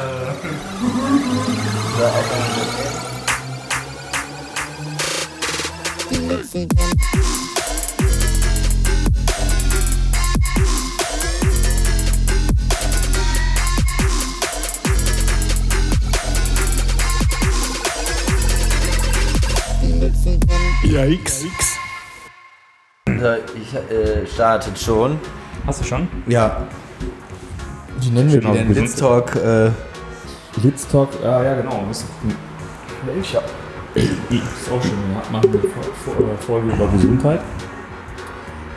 [20.82, 21.44] Yikes.
[23.54, 25.18] Ich äh, startet schon.
[25.66, 26.08] Hast du schon?
[26.26, 26.66] Ja.
[28.00, 28.68] Wie nennen wir die auf denn?
[28.68, 28.86] gesund.
[28.86, 29.36] Litz Talk.
[29.36, 29.70] Äh,
[30.62, 31.84] Litz Talk, ja, ja genau.
[33.04, 33.14] Wir
[33.94, 34.12] Welcher?
[34.30, 34.92] Ist auch schön.
[34.92, 37.40] Wir machen eine äh, Folge über Gesundheit.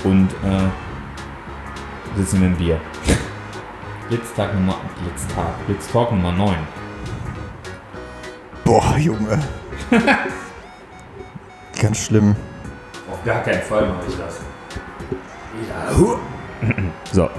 [0.04, 2.80] Und äh, sitzen wir im Bier.
[4.10, 6.56] Blitztag Nummer, Blitztag, Blitztalk Nummer 9.
[8.66, 9.40] boah, Junge.
[11.82, 12.36] Ganz schlimm.
[13.12, 14.42] Auf gar keinen Fall mache ich das.
[17.12, 17.30] So.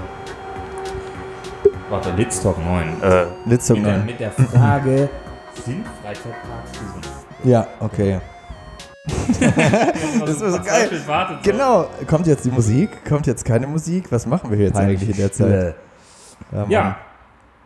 [1.89, 3.01] Warte, Litztalk 9.
[3.03, 4.05] Äh, Litz Talk mit, der, neun.
[4.05, 5.09] mit der Frage,
[5.63, 7.22] sind Freizeitparks gesund?
[7.43, 8.19] Ja, okay.
[10.25, 10.89] Das war so geil.
[11.43, 11.89] Genau.
[12.07, 13.03] Kommt jetzt die Musik?
[13.05, 14.11] Kommt jetzt keine Musik?
[14.11, 15.75] Was machen wir jetzt eigentlich in der Zeit?
[16.51, 16.71] Ja, Mann.
[16.71, 16.97] Ja,